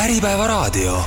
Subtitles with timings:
[0.00, 1.02] Äripäevaraadio.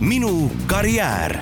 [0.00, 1.38] minu karjäär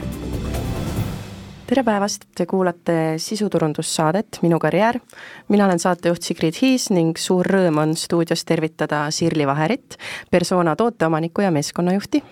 [1.67, 5.01] tere päevast, te kuulate sisuturundussaadet Minu karjäär.
[5.49, 9.99] mina olen saatejuht Sigrid Hiis ning suur rõõm on stuudios tervitada Sirli Vaherit,
[10.31, 12.25] persona tooteomanikku ja meeskonnajuhti.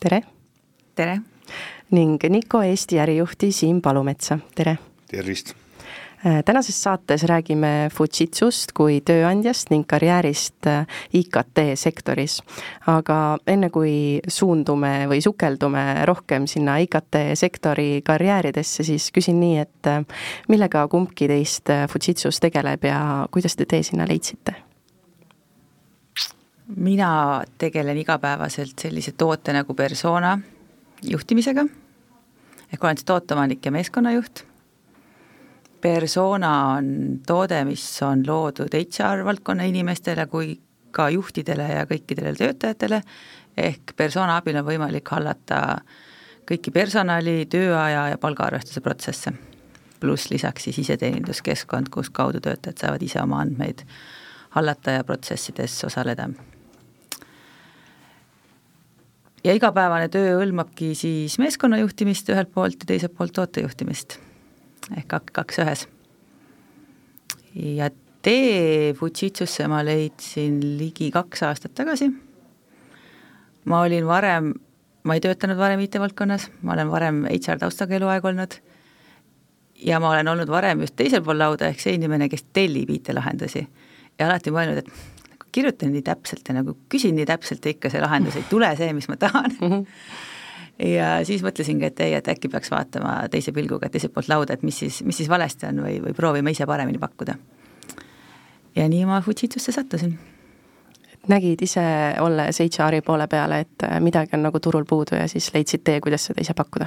[0.00, 0.22] tere!
[0.94, 1.20] tere!
[1.90, 4.78] ning Niko Eesti ärijuhti Siim Palumetsa, tere!
[5.06, 5.54] tervist!
[6.26, 10.82] Äh, tänases saates räägime Fujitsust kui tööandjast ning karjäärist äh,
[11.16, 12.42] IKT sektoris.
[12.86, 19.88] aga enne kui suundume või sukeldume rohkem sinna IKT sektori karjääridesse, siis küsin nii, et
[19.88, 20.04] äh,
[20.48, 24.54] millega kumbki teist Fujitsus tegeleb ja kuidas te tee sinna leidsite?
[26.76, 30.36] mina tegelen igapäevaselt sellise toote nagu persona
[31.02, 31.64] juhtimisega,
[32.72, 34.49] ehk olen siis tooteomanik ja meeskonnajuht
[35.80, 40.54] persona on toode, mis on loodud HR valdkonna inimestele kui
[40.90, 43.02] ka juhtidele ja kõikidele töötajatele,
[43.56, 45.60] ehk persona abil on võimalik hallata
[46.48, 49.32] kõiki personali, tööaja ja palgaarvestuse protsesse.
[50.00, 53.82] pluss lisaks siis iseteeninduskeskkond, kus kaudu töötajad saavad ise oma andmeid
[54.56, 56.28] hallata ja protsessides osaleda.
[59.44, 64.18] ja igapäevane töö hõlmabki siis meeskonna juhtimist ühelt poolt ja teiselt poolt tootejuhtimist
[64.96, 65.86] ehk kaks ühes.
[67.54, 67.90] ja
[68.22, 72.10] tee Fujitsusse ma leidsin ligi kaks aastat tagasi.
[73.64, 74.54] ma olin varem,
[75.04, 78.56] ma ei töötanud varem IT-valdkonnas, ma olen varem HR taustaga eluaeg olnud
[79.84, 83.66] ja ma olen olnud varem just teisel pool lauda, ehk see inimene, kes tellib IT-lahendusi
[84.18, 84.90] ja alati mõelnud, et
[85.30, 88.74] nagu kirjutan nii täpselt ja nagu küsin nii täpselt ja ikka see lahendus ei tule
[88.76, 89.70] see, mis ma tahan mm.
[89.70, 90.28] -hmm
[90.80, 94.56] ja siis mõtlesingi, et ei, et äkki peaks vaatama teise pilguga, et teiselt poolt lauda,
[94.56, 97.36] et mis siis, mis siis valesti on või, või proovime ise paremini pakkuda.
[98.76, 100.18] ja nii ma Fujitsusse sattusin.
[101.28, 101.84] nägid ise,
[102.20, 106.00] olles HR-i poole peale, et äh, midagi on nagu turul puudu ja siis leidsid tee,
[106.00, 106.86] kuidas seda ise pakkuda?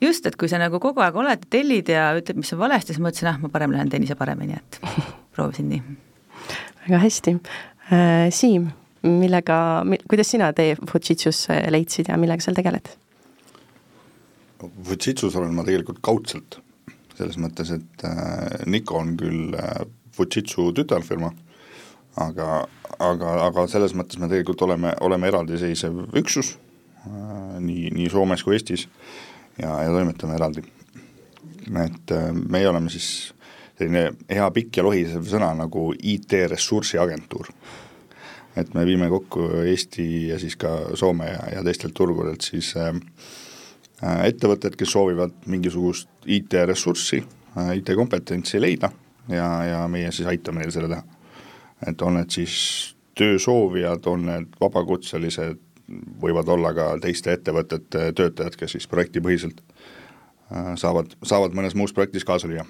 [0.00, 3.04] just, et kui sa nagu kogu aeg oled, tellid ja ütled, mis on valesti, siis
[3.04, 4.80] mõtlesin, ah, ma parem lähen teen ise paremini, et
[5.36, 5.82] proovisin nii.
[6.88, 7.36] väga hästi
[7.90, 8.30] äh,.
[8.30, 8.70] Siim,
[9.02, 12.88] millega, kuidas sina tee Fujitsusse leidsid ja millega seal tegeled?
[14.60, 16.58] Fujitsus olen ma tegelikult kaudselt,
[17.16, 19.84] selles mõttes, et äh, Nikko on küll äh,
[20.16, 21.30] Fujitsu tütarfirma,
[22.20, 22.64] aga,
[22.98, 26.54] aga, aga selles mõttes me tegelikult oleme, oleme eraldiseisev üksus
[27.06, 28.86] äh, nii, nii Soomes kui Eestis
[29.60, 30.64] ja, ja toimetame eraldi.
[31.84, 33.32] et äh, meie oleme siis
[33.78, 37.48] selline hea pikk ja lohisev sõna nagu IT-ressursiagentuur.
[38.60, 42.92] et me viime kokku Eesti ja siis ka Soome ja, ja teistelt turgudelt siis äh,
[42.92, 43.49] Äh,
[44.02, 47.22] ettevõtted, kes soovivad mingisugust IT-ressurssi,
[47.56, 48.90] äh, IT-kompetentsi leida
[49.28, 51.02] ja, ja meie siis aitame neil selle teha.
[51.86, 55.58] et on need siis töösoovijad, on need vabakutselised,
[56.22, 62.24] võivad olla ka teiste ettevõtete töötajad, kes siis projektipõhiselt äh, saavad, saavad mõnes muus projektis
[62.24, 62.64] kaasa lüüa.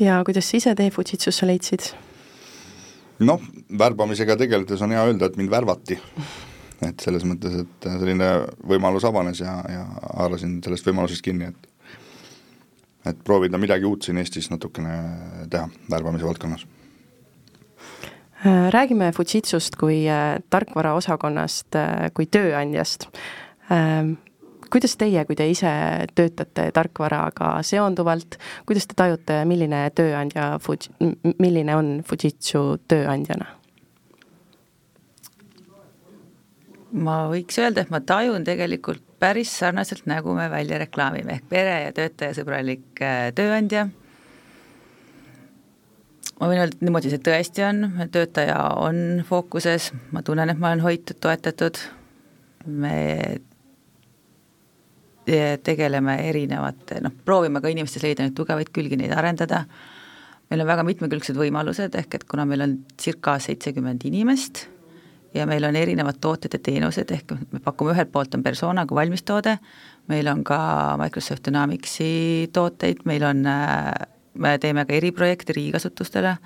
[0.00, 1.92] ja kuidas sa ise Teefujitsusse leidsid?
[3.18, 3.42] noh,
[3.78, 6.00] värbamisega tegeledes on hea öelda, et mind värvati
[6.82, 8.30] et selles mõttes, et selline
[8.66, 9.84] võimalus avanes ja, ja
[10.18, 11.70] haarasin sellest võimalusest kinni, et
[13.04, 14.94] et proovida midagi uut siin Eestis natukene
[15.52, 16.66] teha värbamise valdkonnas.
[18.44, 23.08] Äh, räägime Fujitsust kui äh, tarkvaraosakonnast, äh, kui tööandjast.
[24.70, 25.70] kuidas teie, kui te ise
[26.14, 28.36] töötate tarkvaraga seonduvalt,
[28.68, 30.58] kuidas te tajute, milline tööandja
[31.38, 33.46] milline on Fujitsu tööandjana?
[36.94, 41.80] Ma võiks öelda, et ma tajun tegelikult päris sarnaselt, nagu me välja reklaamime, ehk pere-
[41.86, 43.88] ja töötajasõbralik äh, tööandja.
[46.40, 50.72] ma võin öelda, et niimoodi see tõesti on, töötaja on fookuses, ma tunnen, et ma
[50.72, 51.80] olen hoitud, toetatud,
[52.66, 52.94] me
[55.64, 59.62] tegeleme erinevate, noh, proovime ka inimestes leida neid tugevaid külgi, neid arendada,
[60.50, 64.66] meil on väga mitmekülgsed võimalused, ehk et kuna meil on circa seitsekümmend inimest
[65.34, 68.98] ja meil on erinevad tooted ja teenused, ehk me pakume ühelt poolt on persona kui
[68.98, 69.56] valmistoode,
[70.10, 70.58] meil on ka
[71.00, 73.42] Microsoft Dynamicsi tooteid, meil on,
[74.34, 76.36] me teeme ka eriprojekte riigikasutustele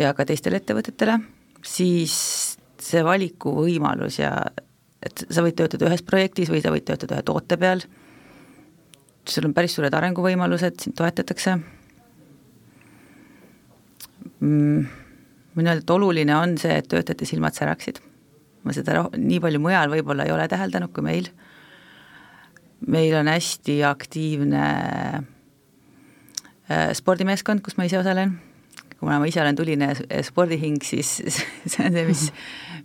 [0.00, 1.18] ja ka teistele ettevõtetele,
[1.64, 2.16] siis
[2.80, 4.32] see valikuvõimalus ja
[5.06, 7.84] et sa võid töötada ühes projektis või sa võid töötada ühe toote peal,
[9.26, 11.58] sul on päris suured arenguvõimalused, sind toetatakse.
[14.40, 15.05] Mm
[15.56, 18.02] võin öelda, et oluline on see, et töötajate silmad säraksid.
[18.66, 21.30] ma seda roh-, nii palju mujal võib-olla ei ole täheldanud kui meil.
[22.86, 24.64] meil on hästi aktiivne
[26.70, 28.38] äh, spordimeeskond, kus ma ise osalen,
[29.00, 29.92] kuna ma ise olen tuline
[30.22, 31.16] spordihing, siis
[31.72, 32.32] see on see, mis,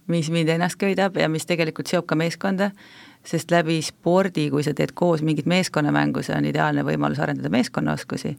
[0.07, 2.71] mis mind ennast köidab ja mis tegelikult seob ka meeskonda,
[3.27, 8.38] sest läbi spordi, kui sa teed koos mingit meeskonnamängu, see on ideaalne võimalus arendada meeskonnaoskusi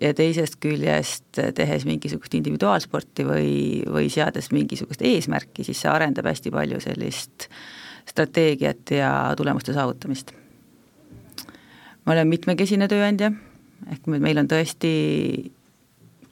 [0.00, 3.54] ja teisest küljest tehes mingisugust individuaalsporti või,
[3.86, 7.48] või seades mingisugust eesmärki, siis see arendab hästi palju sellist
[8.08, 10.32] strateegiat ja tulemuste saavutamist.
[12.04, 13.30] ma olen mitmekesine tööandja,
[13.92, 14.92] ehk meil on tõesti,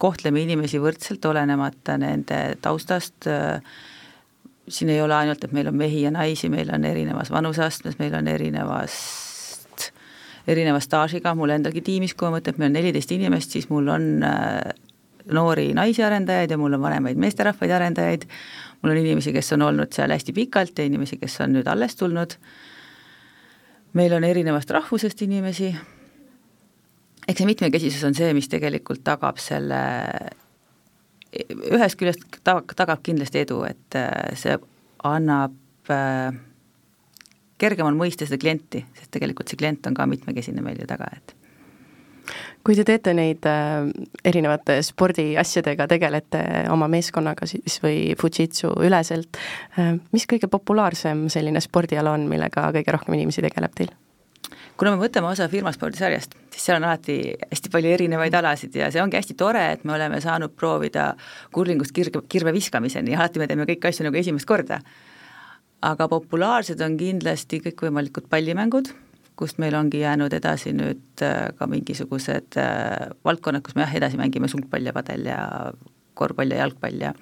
[0.01, 3.29] kohtleme inimesi võrdselt, olenemata nende taustast,
[4.69, 8.15] siin ei ole ainult, et meil on mehi ja naisi, meil on erinevas vanuseastmes, meil
[8.19, 9.30] on erinevas
[10.49, 13.89] erineva staažiga, mul endalgi tiimis, kui ma mõtlen, et meil on neliteist inimest, siis mul
[13.93, 14.73] on äh,
[15.33, 18.27] noori naisi arendajaid ja mul on vanemaid meesterahvaid arendajaid,
[18.83, 21.97] mul on inimesi, kes on olnud seal hästi pikalt ja inimesi, kes on nüüd alles
[22.01, 22.37] tulnud,
[23.99, 25.71] meil on erinevast rahvusest inimesi,
[27.29, 29.81] eks see mitmekesisus on see, mis tegelikult tagab selle,
[31.71, 34.57] ühest küljest tagab, tagab kindlasti edu, et äh, see
[35.07, 36.33] annab äh,
[37.61, 41.11] kergem on mõista seda klienti, sest tegelikult see klient on ka mitmekesine meil ju taga,
[41.17, 41.37] et.
[42.65, 43.89] Kui te teete neid äh,
[44.25, 49.41] erinevate spordiasjadega, tegelete oma meeskonnaga siis või Fujitsu üleselt
[49.81, 53.97] äh,, mis kõige populaarsem selline spordiala on, millega kõige rohkem inimesi tegeleb teil?
[54.81, 59.03] kuna me võtame osa firmaspordisarjast, siis seal on alati hästi palju erinevaid alasid ja see
[59.03, 61.11] ongi hästi tore, et me oleme saanud proovida
[61.53, 64.81] kurlingust kirge, kirve viskamiseni, alati me teeme kõiki asju nagu esimest korda
[65.87, 68.93] aga populaarsed on kindlasti kõikvõimalikud pallimängud,
[69.41, 74.21] kust meil ongi jäänud edasi nüüd äh, ka mingisugused äh, valdkonnad, kus me jah, edasi
[74.21, 75.41] mängime sulgpall ja padel ja
[76.19, 77.15] korvpall ja jalgpall ja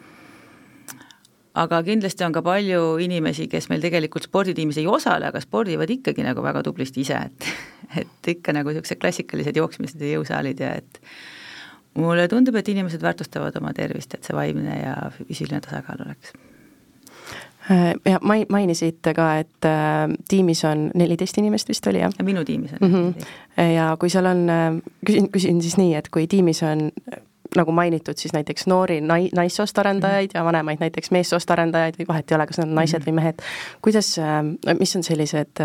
[1.58, 6.26] aga kindlasti on ka palju inimesi, kes meil tegelikult sporditiimis ei osale, aga spordivad ikkagi
[6.26, 7.49] nagu väga tublisti ise, et
[8.02, 11.00] et ikka nagu niisugused klassikalised jooksmised ja jõusaalid ja et
[11.99, 16.34] mulle tundub, et inimesed väärtustavad oma tervist, et see vaimne ja füüsiline tasakaal oleks
[18.05, 22.12] ja mai-, mainisite ka, et äh, tiimis on neliteist inimest vist oli, jah?
[22.23, 22.94] minu tiimis on mm.
[22.94, 23.62] -hmm.
[23.75, 26.91] ja kui seal on, äh, küsin, küsin siis nii, et kui tiimis on
[27.56, 32.31] nagu mainitud, siis näiteks noori nai-, naissoost arendajaid ja vanemaid näiteks meessoost arendajaid või vahet
[32.31, 33.41] ei ole, kas nad on naised või mehed,
[33.82, 34.11] kuidas,
[34.79, 35.62] mis on sellised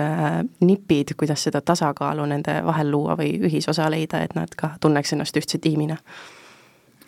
[0.60, 5.38] nipid, kuidas seda tasakaalu nende vahel luua või ühisosa leida, et nad ka tunneks ennast
[5.38, 5.98] ühtse tiimina?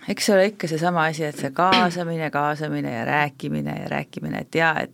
[0.10, 4.56] Eks see ole ikka seesama asi, et see kaasamine, kaasamine ja rääkimine ja rääkimine, et
[4.56, 4.94] jaa, et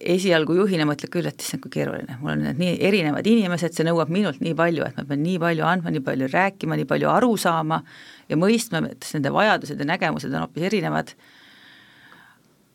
[0.00, 3.86] esialgu juhina mõtled küll, et issand, kui keeruline, mul on need nii erinevad inimesed, see
[3.86, 7.10] nõuab minult nii palju, et ma pean nii palju andma, nii palju rääkima, nii palju
[7.12, 7.82] aru saama
[8.30, 11.12] ja mõistma, et nende vajadused ja nägemused on hoopis erinevad,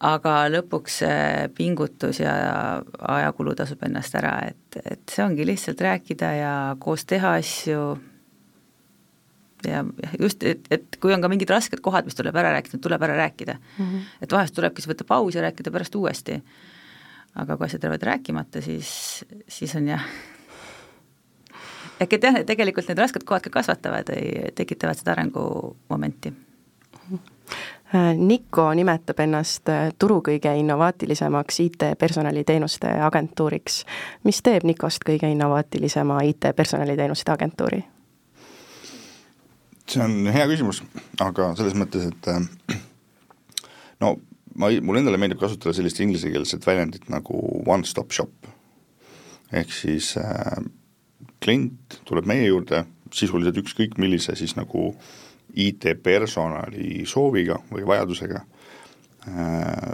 [0.08, 2.36] aga lõpuks see pingutus ja
[3.18, 7.82] ajakulu tasub ennast ära, et, et see ongi lihtsalt rääkida ja koos teha asju
[9.66, 9.84] ja
[10.20, 13.18] just, et, et kui on ka mingid rasked kohad, mis tuleb ära rääkida, tuleb ära
[13.18, 13.86] rääkida mm.
[13.86, 14.08] -hmm.
[14.22, 16.42] et vahest tulebki siis võtta paus ja rääkida pärast uuesti.
[17.36, 20.04] aga kui asjad jäävad rääkimata, siis, siis on jah,
[22.00, 26.34] et jah, tegelikult need rasked kohad ka kasvatavad või tekitavad seda arengumomenti
[28.16, 29.70] Niko nimetab ennast
[30.00, 33.86] turu kõige innovaatilisemaks IT-personaliteenuste agentuuriks.
[34.24, 37.86] mis teeb Nikost kõige innovaatilisema IT-personaliteenuste agentuuri?
[39.92, 40.82] See on hea küsimus,
[41.24, 42.80] aga selles mõttes, et äh,
[44.04, 44.16] no
[44.58, 48.52] ma, mulle endale meeldib kasutada sellist inglisekeelset väljendit nagu one-stop shop.
[49.52, 50.58] ehk siis äh,
[51.44, 52.84] klient tuleb meie juurde
[53.16, 54.90] sisuliselt ükskõik millise siis nagu
[55.56, 58.42] IT-personali sooviga või vajadusega
[59.30, 59.94] äh,,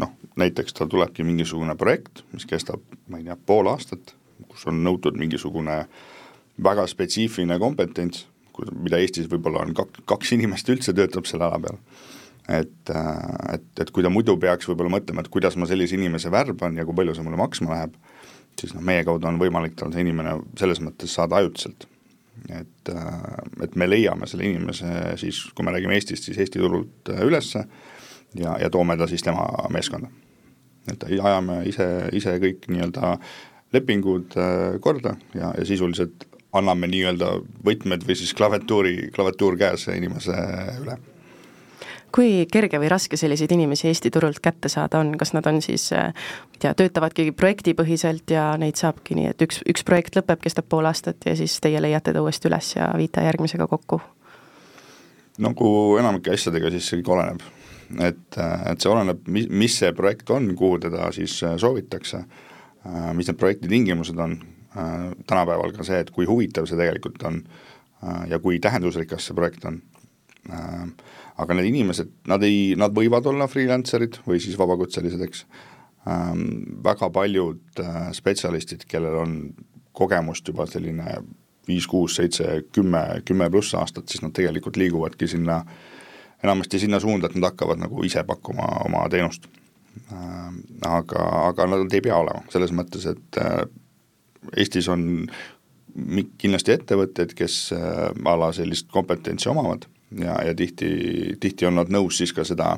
[0.00, 4.14] noh, näiteks tal tulebki mingisugune projekt, mis kestab, ma ei tea, pool aastat,
[4.48, 5.82] kus on nõutud mingisugune
[6.64, 8.24] väga spetsiifiline kompetents
[8.74, 11.78] mida Eestis võib-olla on kak-, kaks inimest üldse töötab selle ala peal.
[12.48, 16.30] et, äh, et, et kui ta muidu peaks võib-olla mõtlema, et kuidas ma sellise inimese
[16.32, 17.98] värban ja kui palju see mulle maksma läheb,
[18.58, 21.86] siis noh, meie kaudu on võimalik tal see inimene selles mõttes saada ajutiselt.
[22.48, 27.12] et, äh, et me leiame selle inimese siis, kui me räägime Eestist, siis Eesti turult
[27.12, 27.66] äh, ülesse
[28.38, 30.08] ja, ja toome ta siis tema meeskonda.
[30.88, 33.18] et ajame ise, ise kõik nii-öelda
[33.72, 34.32] lepingud
[34.80, 36.24] korda ja, ja sisuliselt
[36.56, 37.30] anname nii-öelda
[37.64, 40.34] võtmed või siis klaviatuuri, klaviatuur käes inimese
[40.82, 40.96] üle.
[42.14, 45.90] kui kerge või raske selliseid inimesi Eesti turult kätte saada on, kas nad on siis,
[45.92, 46.08] ma
[46.56, 50.88] ei tea, töötavadki projektipõhiselt ja neid saabki nii, et üks, üks projekt lõpeb, kestab pool
[50.88, 54.00] aastat ja siis teie leiate ta uuesti üles ja viite järgmisega kokku?
[55.38, 55.68] nagu
[56.00, 57.42] enamike asjadega, siis see kõik oleneb.
[58.00, 58.38] et,
[58.72, 62.24] et see oleneb, mis, mis see projekt on, kuhu teda siis soovitakse,
[63.14, 67.40] mis need projekti tingimused on Äh, tänapäeval ka see, et kui huvitav see tegelikult on
[67.42, 69.82] äh, ja kui tähendusrikas see projekt on.
[71.38, 75.42] aga need inimesed, nad ei, nad võivad olla freelancer'id või siis vabakutselised, eks,
[76.84, 77.82] väga paljud
[78.16, 79.34] spetsialistid, kellel on
[79.92, 81.18] kogemust juba selline
[81.68, 85.60] viis, kuus, seitse, kümme, kümme pluss aastat, siis nad tegelikult liiguvadki sinna,
[86.42, 89.50] enamasti sinna suunda, et nad hakkavad nagu ise pakkuma oma teenust.
[90.86, 93.40] Aga, aga nad ei pea olema, selles mõttes, et
[94.56, 95.26] Eestis on
[96.38, 100.90] kindlasti ettevõtteid, kes äh, ala sellist kompetentsi omavad ja, ja tihti,
[101.40, 102.76] tihti on nad nõus siis ka seda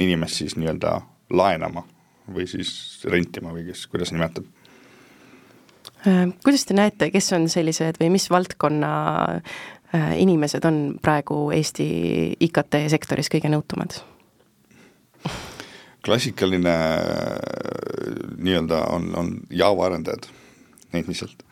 [0.00, 0.98] inimest siis nii-öelda
[1.34, 1.84] laenama
[2.30, 4.46] või siis rentima või kes, kuidas nimetab.
[6.06, 8.92] Äh, kuidas te näete, kes on sellised või mis valdkonna
[9.40, 11.88] äh, inimesed on praegu Eesti
[12.48, 14.02] IKT sektoris kõige nõutumad?
[16.00, 16.72] klassikaline
[18.40, 20.30] nii-öelda on, on Java arendajad,
[20.92, 21.44] neid lihtsalt.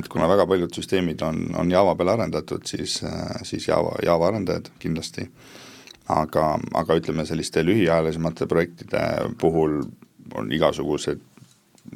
[0.00, 3.00] Et kuna väga paljud süsteemid on, on Java peal arendatud, siis,
[3.48, 5.26] siis Java, Java arendajad kindlasti,
[6.12, 6.46] aga,
[6.78, 9.02] aga ütleme, selliste lühiajalisemate projektide
[9.40, 9.82] puhul
[10.38, 11.20] on igasugused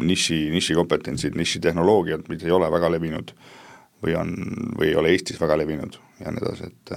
[0.03, 3.33] niši, nišikompetentsid, nišitehnoloogiad, mis ei ole väga levinud
[4.05, 4.35] või on,
[4.77, 6.97] või ei ole Eestis väga levinud ja nii edasi, et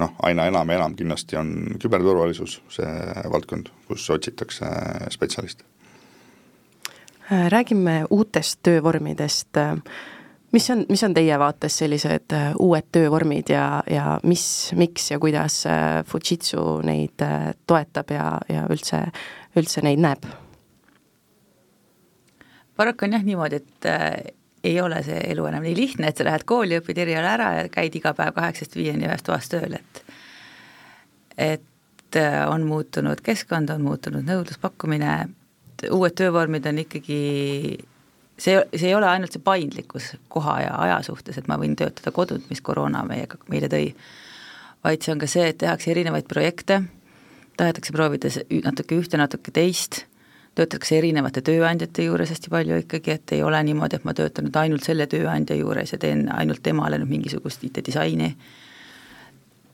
[0.00, 2.92] noh, aina enam ja enam kindlasti on küberturvalisus see
[3.32, 4.70] valdkond, kus otsitakse
[5.14, 5.64] spetsialiste.
[5.64, 5.77] Äh,
[7.30, 9.48] räägime uutest töövormidest.
[10.52, 15.18] mis on, mis on teie vaates sellised äh, uued töövormid ja, ja mis, miks ja
[15.18, 17.20] kuidas äh, Fujitsu neid
[17.66, 19.02] toetab ja, ja üldse,
[19.56, 20.24] üldse neid näeb?
[22.76, 24.12] paraku on jah niimoodi, et äh,
[24.64, 27.68] ei ole see elu enam nii lihtne, et sa lähed kooli, õpid eriala ära ja
[27.68, 30.04] käid iga päev kaheksast viieni ühes toas tööl, et
[31.38, 32.16] et
[32.48, 35.28] on muutunud keskkond, on muutunud nõudluspakkumine,
[35.90, 37.18] uued töövormid on ikkagi
[38.38, 42.12] see, see ei ole ainult see paindlikkus koha ja aja suhtes, et ma võin töötada
[42.14, 43.90] kodunt, mis koroona meiega, meile tõi,
[44.84, 46.82] vaid see on ka see, et tehakse erinevaid projekte,
[47.58, 48.30] tahetakse proovida
[48.64, 50.04] natuke ühte, natuke teist,
[50.58, 54.56] töötatakse erinevate tööandjate juures hästi palju ikkagi, et ei ole niimoodi, et ma töötan nüüd
[54.58, 58.32] ainult selle tööandja juures ja teen ainult temale nüüd mingisugust IT-disaini,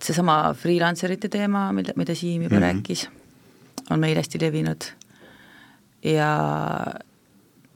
[0.04, 2.66] seesama freelancer ite teema, mida, mida Siim juba mm -hmm.
[2.66, 3.08] rääkis,
[3.90, 4.84] on meil hästi levinud
[6.04, 6.28] ja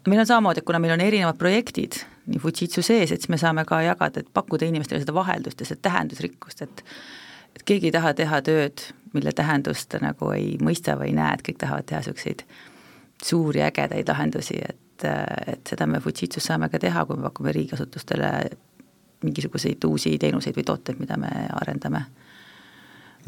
[0.07, 3.39] meil on samamoodi, et kuna meil on erinevad projektid nii Fujitsu sees, et siis me
[3.41, 6.85] saame ka jagada, et pakkuda inimestele seda vaheldust ja seda tähendusrikkust, et
[7.57, 8.83] et keegi ei taha teha tööd,
[9.17, 12.45] mille tähendust ta nagu ei mõista või ei näe, et kõik tahavad teha niisuguseid
[13.25, 15.07] suuri ägedaid lahendusi, et,
[15.47, 18.31] et seda me Fujitsus saame ka teha, kui me pakume riigiasutustele
[19.25, 22.05] mingisuguseid uusi teenuseid või tooteid, mida me arendame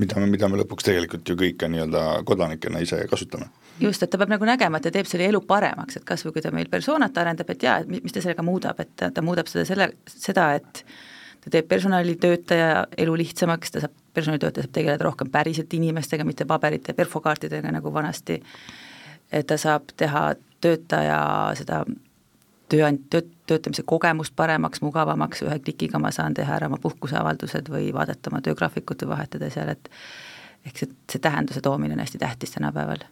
[0.01, 3.51] mida me, mida me lõpuks tegelikult ju kõik nii-öelda kodanikena ise kasutame.
[3.81, 6.37] just, et ta peab nagu nägema, et ta teeb selle elu paremaks, et kas või
[6.37, 9.25] kui ta meil personat arendab, et jaa, et mis ta sellega muudab, et ta, ta
[9.25, 10.85] muudab seda selle, seda, et
[11.41, 16.97] ta teeb personalitöötaja elu lihtsamaks, ta saab, personalitöötaja saab tegeleda rohkem päriselt inimestega, mitte paberite,
[16.97, 18.41] perfokaartidega nagu vanasti,
[19.33, 20.31] et ta saab teha
[20.61, 21.21] töötaja
[21.57, 21.85] seda
[22.73, 27.91] tööand-, tööt-, töötamise kogemust paremaks, mugavamaks, ühe klikiga ma saan teha ära oma puhkuseavaldused või
[27.97, 29.91] vaadata oma töögraafikut või vahetada seal, et
[30.67, 33.07] ehk see, see tähenduse toomine on hästi tähtis tänapäeval.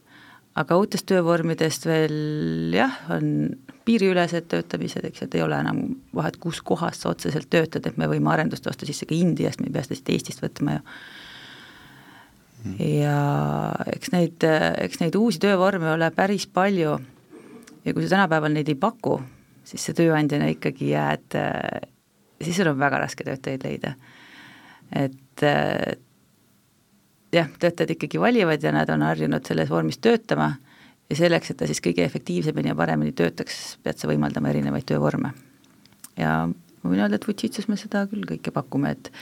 [0.59, 3.55] aga uutest töövormidest veel jah, on
[3.87, 5.83] piiriülesed töötamised, eks, et ei ole enam
[6.15, 9.71] vahet, kus kohas sa otseselt töötad, et me võime arendust osta sisse ka Indiast, me
[9.71, 10.85] ei pea seda siit Eestist võtma ju.
[12.83, 13.19] Ja
[13.95, 14.45] eks neid,
[14.83, 16.99] eks neid uusi töövorme ole päris palju.
[17.85, 19.21] Ja kui sa tänapäeval neid ei paku,
[19.69, 21.89] siis sa tööandjana ikkagi jääd, äh,
[22.43, 23.95] siis sul on väga raske töötajaid leida.
[24.97, 25.99] et äh,
[27.33, 30.55] jah, töötajad ikkagi valivad ja nad on harjunud selles vormis töötama
[31.11, 35.33] ja selleks, et ta siis kõige efektiivsemini ja paremini töötaks, pead sa võimaldama erinevaid töövorme.
[36.17, 39.13] ja ma võin öelda, et Fujitsus me seda küll kõike pakume, et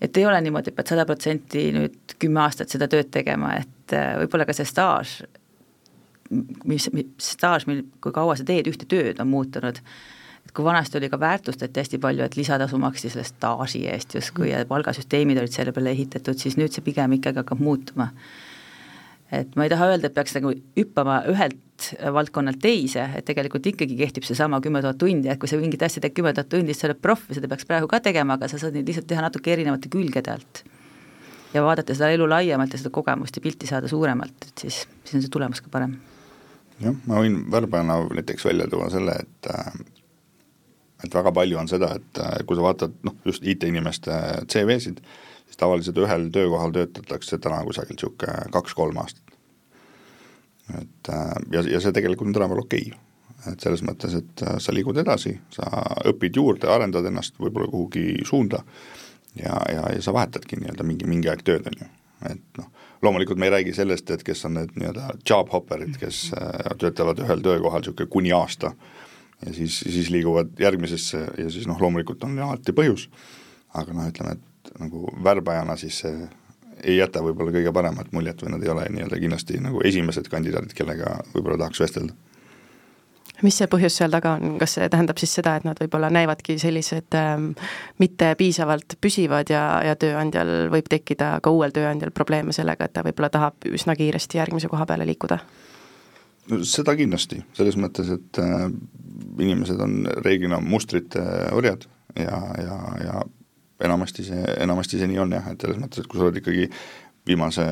[0.00, 3.96] et ei ole niimoodi, et pead sada protsenti nüüd kümme aastat seda tööd tegema, et
[3.96, 5.20] äh, võib-olla ka see staaž
[6.30, 9.80] mis, mis staaž, mil, kui kaua sa teed ühte tööd, on muutunud.
[10.40, 14.50] et kui vanasti oli ka väärtustati hästi palju, et lisatasu maksti selle staaži eest justkui
[14.50, 18.10] ja palgasüsteemid olid selle peale ehitatud, siis nüüd see pigem ikkagi hakkab muutuma.
[19.32, 23.96] et ma ei taha öelda, et peaks nagu hüppama ühelt valdkonnalt teise, et tegelikult ikkagi
[23.96, 26.82] kehtib seesama kümme tuhat tundi, et kui sa mingit asja teed kümme tuhat tundi, siis
[26.84, 29.24] sa oled proff ja seda peaks praegu ka tegema, aga sa saad neid lihtsalt teha
[29.24, 30.64] natuke erinevate külgede alt.
[31.54, 35.18] ja vaadata seda elu laiemalt ja seda kogemust ja pilti saada suuremalt, et siis, siis
[35.18, 35.98] on see tulemus ka parem
[36.80, 39.72] jah, ma võin värbajana näiteks välja tuua selle, et äh,
[41.04, 44.16] et väga palju on seda, et äh, kui sa vaatad noh, just IT-inimeste
[44.52, 45.00] CV-sid,
[45.46, 49.36] siis tavaliselt ühel töökohal töötatakse täna kusagil niisugune kaks-kolm aastat.
[50.78, 53.52] et äh, ja, ja see tegelikult on tänapäeval okei okay.
[53.52, 55.70] et selles mõttes, et sa liigud edasi, sa
[56.12, 58.60] õpid juurde, arendad ennast võib-olla kuhugi suunda
[59.34, 61.88] ja, ja, ja sa vahetadki nii-öelda mingi, mingi aeg tööd, on ju,
[62.30, 62.68] et noh,
[63.02, 67.22] loomulikult me ei räägi sellest, et kes on need nii-öelda job hopperid, kes äh, töötavad
[67.24, 68.72] ühel töökohal niisugune kuni aasta
[69.46, 73.08] ja siis, siis liiguvad järgmisesse ja siis noh, loomulikult on alati põhjus,
[73.74, 76.16] aga noh, ütleme, et nagu värbajana siis see
[76.80, 80.72] ei jäta võib-olla kõige paremat muljet või nad ei ole nii-öelda kindlasti nagu esimesed kandidaadid,
[80.76, 82.16] kellega võib-olla tahaks vestelda
[83.46, 86.58] mis see põhjus seal taga on, kas see tähendab siis seda, et nad võib-olla näevadki
[86.60, 87.50] sellised ähm,
[88.02, 93.04] mitte piisavalt püsivad ja, ja tööandjal võib tekkida ka uuel tööandjal probleeme sellega, et ta
[93.06, 95.40] võib-olla tahab üsna kiiresti järgmise koha peale liikuda?
[96.50, 98.68] no seda kindlasti, selles mõttes, et äh,
[99.38, 101.22] inimesed on reeglina mustrite
[101.54, 101.86] orjad
[102.18, 103.24] ja, ja, ja
[103.86, 106.66] enamasti see, enamasti see nii on jah, et selles mõttes, et kui sa oled ikkagi
[107.28, 107.66] viimase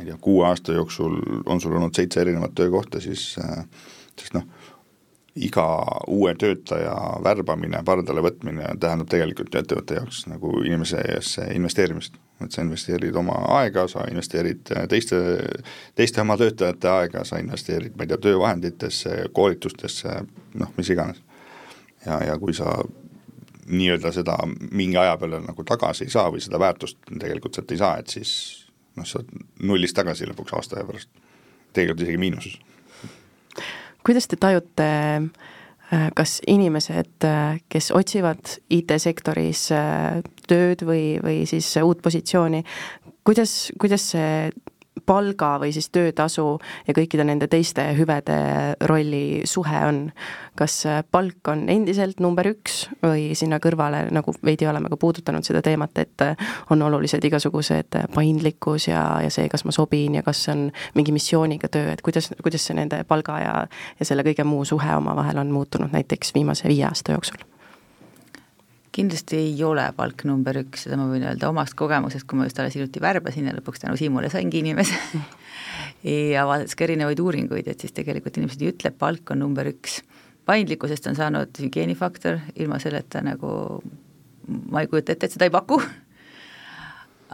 [0.00, 3.64] ma ei tea, kuue aasta jooksul on sul olnud seitse erinevat töökohta, siis äh,
[4.20, 4.46] siis noh,
[5.36, 5.64] iga
[6.08, 12.14] uue töötaja värbamine, pardale võtmine tähendab tegelikult ju ettevõtte jaoks nagu inimesesse investeerimist.
[12.44, 15.16] et sa investeerid oma aega, sa investeerid teiste,
[15.94, 20.14] teiste oma töötajate aega, sa investeerid, ma ei tea, töövahenditesse, koolitustesse,
[20.54, 21.22] noh, mis iganes.
[22.06, 22.78] ja, ja kui sa
[23.66, 24.38] nii-öelda seda
[24.72, 28.08] mingi aja peale nagu tagasi ei saa või seda väärtust tegelikult sealt ei saa, et
[28.08, 28.32] siis
[28.96, 29.22] noh, sa
[29.62, 31.10] nullist tagasi lõpuks aasta aja pärast,
[31.72, 32.58] tegelikult isegi miinuses
[34.06, 34.88] kuidas te tajute,
[35.92, 42.64] äh, kas inimesed, äh, kes otsivad IT-sektoris äh, tööd või, või siis uut positsiooni,
[43.26, 44.50] kuidas, kuidas see
[45.06, 46.46] palga või siis töötasu
[46.86, 48.38] ja kõikide nende teiste hüvede
[48.88, 50.00] rolli suhe on.
[50.60, 55.62] kas palk on endiselt number üks või sinna kõrvale, nagu veidi oleme ka puudutanud seda
[55.64, 56.24] teemat, et
[56.70, 61.70] on olulised igasugused paindlikkus ja, ja see, kas ma sobin ja kas on mingi missiooniga
[61.72, 63.54] töö, et kuidas, kuidas see nende palga ja,
[64.00, 67.40] ja selle kõige muu suhe omavahel on muutunud näiteks viimase viie aasta jooksul?
[68.92, 72.58] Kindlasti ei ole palk number üks, seda ma võin öelda omast kogemusest, kui ma just
[72.58, 74.98] alles hiljuti värbasin ja lõpuks tänu Siimule saingi inimese.
[76.00, 79.98] Ja vaadates ka erinevaid uuringuid, et siis tegelikult inimesed ei ütle, palk on number üks.
[80.48, 83.50] paindlikkusest on saanud hügieenifaktor, ilma selleta nagu
[84.48, 85.76] ma ei kujuta ette, et seda ei paku.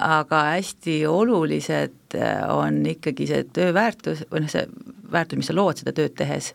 [0.02, 2.18] Aga hästi olulised
[2.50, 4.66] on ikkagi see töö väärtus või noh, see
[5.14, 6.50] väärtus, mis sa lood seda tööd tehes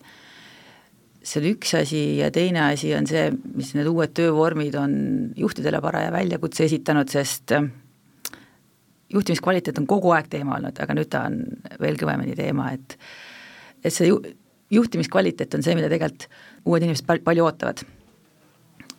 [1.22, 4.94] see on üks asi ja teine asi on see, mis need uued töövormid on
[5.38, 7.68] juhtidele paraja väljakutse esitanud, sest äh,
[9.12, 11.38] juhtimiskvaliteet on kogu aeg teema olnud, aga nüüd ta on
[11.82, 12.98] veel kõvemini teema, et
[13.82, 14.18] et see ju,
[14.72, 16.28] juhtimiskvaliteet on see, mida tegelikult
[16.64, 17.84] uued inimesed pal-, palju ootavad.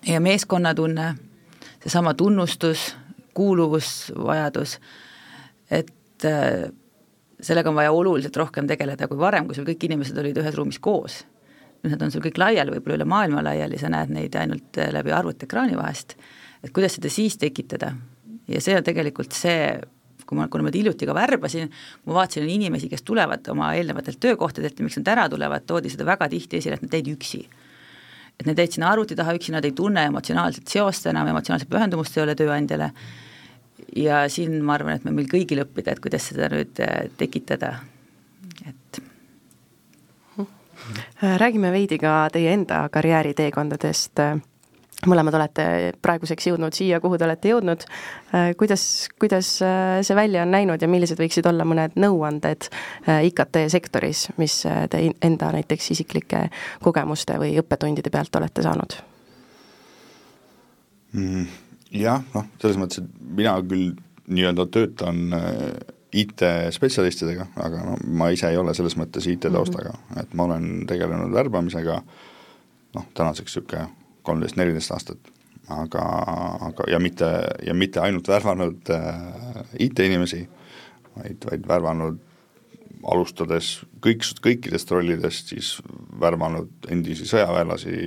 [0.08, 1.14] ja meeskonnatunne,
[1.84, 2.94] seesama tunnustus,
[3.34, 4.78] kuuluvusvajadus,
[5.72, 6.72] et äh,
[7.44, 10.80] sellega on vaja oluliselt rohkem tegeleda kui varem, kui sul kõik inimesed olid ühes ruumis
[10.80, 11.24] koos
[11.92, 15.12] nad on sul kõik laiali, võib-olla üle maailma laiali, sa näed neid ainult äh, läbi
[15.16, 16.16] arvutiekraani vahest,
[16.64, 17.94] et kuidas seda siis tekitada.
[18.48, 19.80] ja see on tegelikult see,
[20.28, 21.72] kui ma, kuna ma hiljuti ka värbasin,
[22.06, 26.08] ma vaatasin inimesi, kes tulevad oma eelnevatelt töökohtadelt ja miks nad ära tulevad, toodi seda
[26.08, 27.44] väga tihti esile, et nad jäid üksi.
[28.40, 32.18] et nad jäid sinna arvuti taha üksi, nad ei tunne emotsionaalset seost enam, emotsionaalset pühendumust
[32.18, 32.92] ei ole tööandjale
[33.96, 37.76] ja siin ma arvan, et me meil kõigil õppida, et kuidas seda nüüd äh, tekitada,
[38.68, 39.02] et
[41.40, 44.20] räägime veidi ka teie enda karjääriteekondadest.
[45.04, 45.64] mõlemad olete
[46.02, 47.82] praeguseks jõudnud siia, kuhu te olete jõudnud.
[48.32, 52.70] Äh, kuidas, kuidas äh, see välja on näinud ja millised võiksid olla mõned nõuanded
[53.28, 56.46] IKT sektoris, mis te enda näiteks isiklike
[56.84, 58.96] kogemuste või õppetundide pealt olete saanud
[61.12, 61.46] mm,?
[61.92, 63.92] jah, noh, selles mõttes, et mina küll
[64.32, 65.28] nii-öelda töötan
[66.14, 70.22] IT-spetsialistidega, aga no ma ise ei ole selles mõttes IT-taustaga mm, -hmm.
[70.22, 72.02] et ma olen tegelenud värbamisega
[72.94, 73.88] noh, tänaseks niisugune
[74.24, 75.32] kolmteist, neliteist aastat,
[75.74, 76.04] aga,
[76.70, 77.30] aga ja mitte,
[77.66, 80.46] ja mitte ainult värvanud äh, IT-inimesi,
[81.18, 82.22] vaid, vaid värvanud
[83.12, 83.74] alustades
[84.04, 85.76] kõik, kõikidest rollidest, siis
[86.20, 87.98] värvanud endisi sõjaväelasi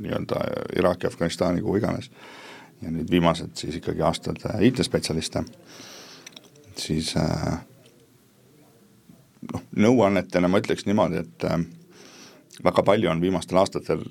[0.00, 0.42] nii-öelda
[0.76, 2.10] Iraaki, Afganistani, kuhu iganes.
[2.82, 5.44] ja nüüd viimased siis ikkagi aastad äh, IT-spetsialiste
[6.80, 7.58] siis äh,
[9.52, 11.58] noh, nõuannetena ma ütleks niimoodi, et äh,
[12.64, 14.04] väga palju on viimastel aastatel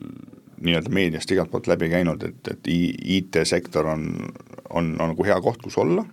[0.64, 4.08] nii-öelda meediast igalt poolt läbi käinud, et, et IT-sektor on,
[4.70, 6.06] on, on nagu hea koht, kus olla,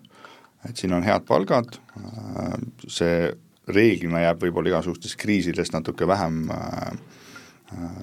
[0.68, 2.56] et siin on head palgad, äh,
[2.88, 3.30] see
[3.70, 6.48] reeglina jääb võib-olla igasugustest kriisidest natuke vähem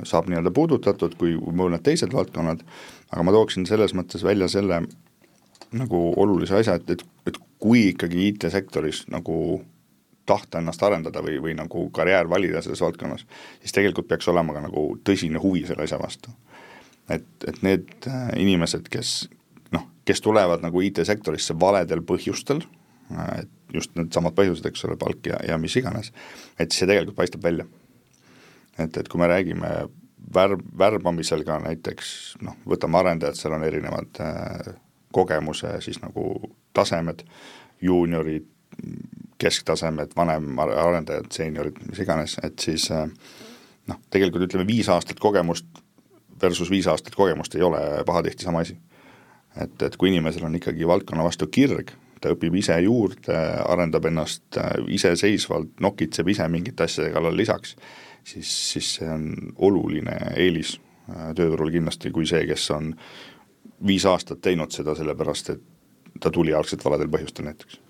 [0.07, 2.61] saab nii-öelda puudutatud kui mõned teised valdkonnad,
[3.11, 4.85] aga ma tooksin selles mõttes välja selle
[5.71, 9.61] nagu olulise asja, et, et, et kui ikkagi IT-sektoris nagu
[10.27, 13.23] tahta ennast arendada või, või nagu karjäär valida selles valdkonnas,
[13.61, 16.31] siis tegelikult peaks olema ka nagu tõsine huvi selle asja vastu.
[17.09, 19.29] et, et need äh, inimesed, kes
[19.71, 22.63] noh, kes tulevad nagu IT-sektorisse valedel põhjustel,
[23.37, 26.11] et just needsamad põhjused, eks ole, palk ja, ja mis iganes,
[26.59, 27.65] et see tegelikult paistab välja.
[28.77, 29.71] et, et kui me räägime
[30.33, 32.09] värb, värbamisel ka näiteks
[32.43, 34.73] noh, võtame arendajad, seal on erinevad äh,
[35.17, 36.29] kogemuse siis nagu
[36.77, 37.25] tasemed,
[37.81, 38.45] juuniorid,
[39.41, 43.05] kesktasemed, vanem arendajad, seeniorid, mis iganes, et siis äh,
[43.89, 45.83] noh, tegelikult ütleme viis aastat kogemust
[46.41, 48.77] versus viis aastat kogemust ei ole pahatihti sama asi.
[49.61, 54.57] et, et kui inimesel on ikkagi valdkonna vastu kirg, ta õpib ise juurde, arendab ennast
[54.57, 57.75] äh, iseseisvalt, nokitseb ise mingite asjade kallal lisaks,
[58.25, 59.31] siis, siis see on
[59.69, 62.93] oluline eelis äh, tööturul kindlasti kui see, kes on
[63.85, 67.81] viis aastat teinud seda sellepärast, et ta tuli algselt valedel põhjustel näiteks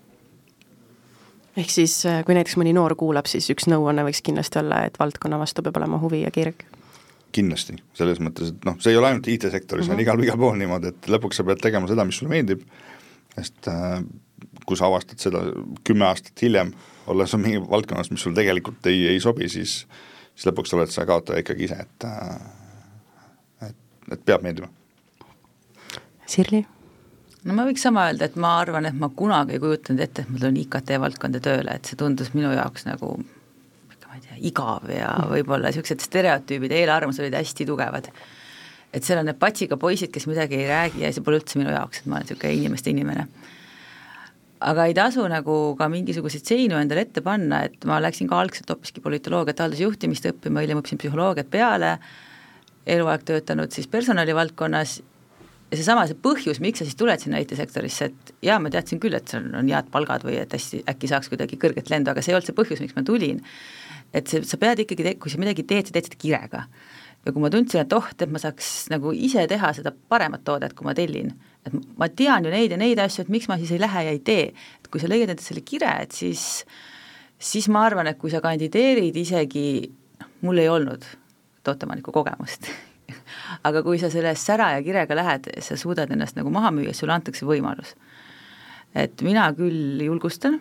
[1.58, 4.98] ehk siis äh, kui näiteks mõni noor kuulab, siis üks nõuanne võiks kindlasti olla, et
[5.00, 6.66] valdkonna vastu peab olema huvi ja kirg?
[7.34, 9.92] kindlasti, selles mõttes, et noh, see ei ole ainult IT-sektoris mm, -hmm.
[9.92, 10.02] on mhm.
[10.02, 12.62] igal, igal pool niimoodi, et lõpuks sa pead tegema seda, mis sulle meeldib,
[13.34, 13.98] sest äh,
[14.66, 15.42] kui sa avastad seda
[15.84, 16.72] kümme aastat hiljem,
[17.06, 19.82] olles mingi valdkonnas, mis sulle tegelikult ei, ei sobi, siis
[20.38, 23.76] siis lõpuks oled sa kaotaja ikkagi ise, et äh, et,
[24.14, 24.70] et peab meeldima.
[26.28, 26.66] Sirli?
[27.48, 30.32] no ma võiks sama öelda, et ma arvan, et ma kunagi ei kujutanud ette, et
[30.32, 33.14] ma tulen IKT valdkonda tööle, et see tundus minu jaoks nagu
[34.08, 38.08] ma ei tea, igav ja võib-olla niisugused stereotüübid, eelarvamused olid hästi tugevad.
[38.92, 41.70] et seal on need patsiga poisid, kes midagi ei räägi ja see pole üldse minu
[41.70, 43.26] jaoks, et ma olen niisugune inimeste inimene.
[44.60, 48.72] aga ei tasu nagu ka mingisuguseid seinu endale ette panna, et ma läksin ka algselt
[48.72, 51.98] hoopiski politoloogiat, haldusjuhtimist õppima, hiljem õppisin psühholoogiat peale,
[52.88, 54.98] eluaeg töötanud siis personalivaldkonnas
[55.68, 59.16] ja seesama, see põhjus, miks sa siis tuled sinna IT-sektorisse, et jaa, ma teadsin küll,
[59.18, 62.32] et seal on head palgad või et hästi, äkki saaks kuidagi kõrget lendu, aga see
[62.32, 63.42] ei olnud see põhjus, miks ma tulin.
[64.16, 66.64] et see, sa pead ikkagi, kui sa midagi teed, sa teed seda kirega.
[67.26, 70.72] ja kui ma tundsin, et oh, et ma saaks nagu ise teha seda paremat toodet,
[70.72, 71.34] kui ma tellin,
[71.66, 74.16] et ma tean ju neid ja neid asju, et miks ma siis ei lähe ja
[74.16, 76.64] ei tee, et kui sa leiad endale selle kire, et siis
[77.38, 79.68] siis ma arvan, et kui sa kandideerid isegi,
[80.22, 81.04] noh, mul ei olnud
[81.66, 82.70] tooteomaniku kogemust
[83.66, 87.14] aga kui sa selle sära ja kirega lähed, sa suudad ennast nagu maha müüa, sulle
[87.16, 87.94] antakse võimalus.
[88.94, 90.60] et mina küll julgustan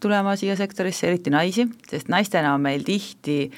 [0.00, 3.50] tulema siia sektorisse, eriti naisi, sest naistena on meil tihti,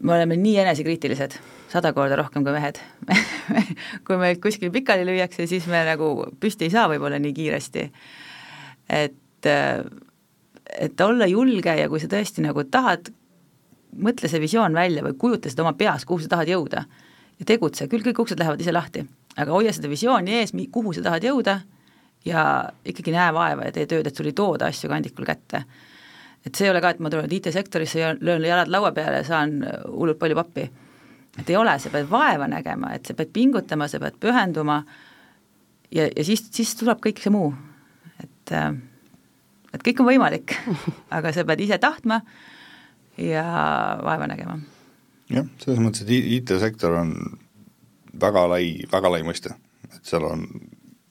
[0.00, 1.36] me oleme nii enesekriitilised,
[1.70, 2.80] sada korda rohkem kui mehed
[4.06, 7.86] kui meid kuskil pikali lüüakse, siis me nagu püsti ei saa võib-olla nii kiiresti.
[8.96, 9.50] et,
[10.78, 13.12] et olla julge ja kui sa tõesti nagu tahad,
[14.00, 16.86] mõtle see visioon välja või kujuta seda oma peas, kuhu sa tahad jõuda
[17.40, 19.04] ja tegutse, küll kõik uksed lähevad ise lahti,
[19.40, 21.60] aga hoia seda visiooni ees, kuhu sa tahad jõuda
[22.28, 22.42] ja
[22.84, 25.64] ikkagi näe vaeva ja tee tööd, et sul ei tooda asju kandikul kätte.
[26.46, 29.24] et see ei ole ka, et ma tulen IT-sektorisse ja löön jalad laua peale ja
[29.24, 30.70] saan hullult palju pappi.
[31.38, 34.84] et ei ole, sa pead vaeva nägema, et sa pead pingutama, sa pead pühenduma
[35.90, 37.54] ja, ja siis, siis tuleb kõik see muu,
[38.22, 38.52] et
[39.70, 40.56] et kõik on võimalik,
[41.16, 42.20] aga sa pead ise tahtma
[43.16, 43.46] ja
[44.04, 44.60] vaeva nägema
[45.30, 47.14] jah, selles mõttes, et IT-sektor on
[48.20, 49.54] väga lai, väga lai mõiste,
[49.90, 50.46] et seal on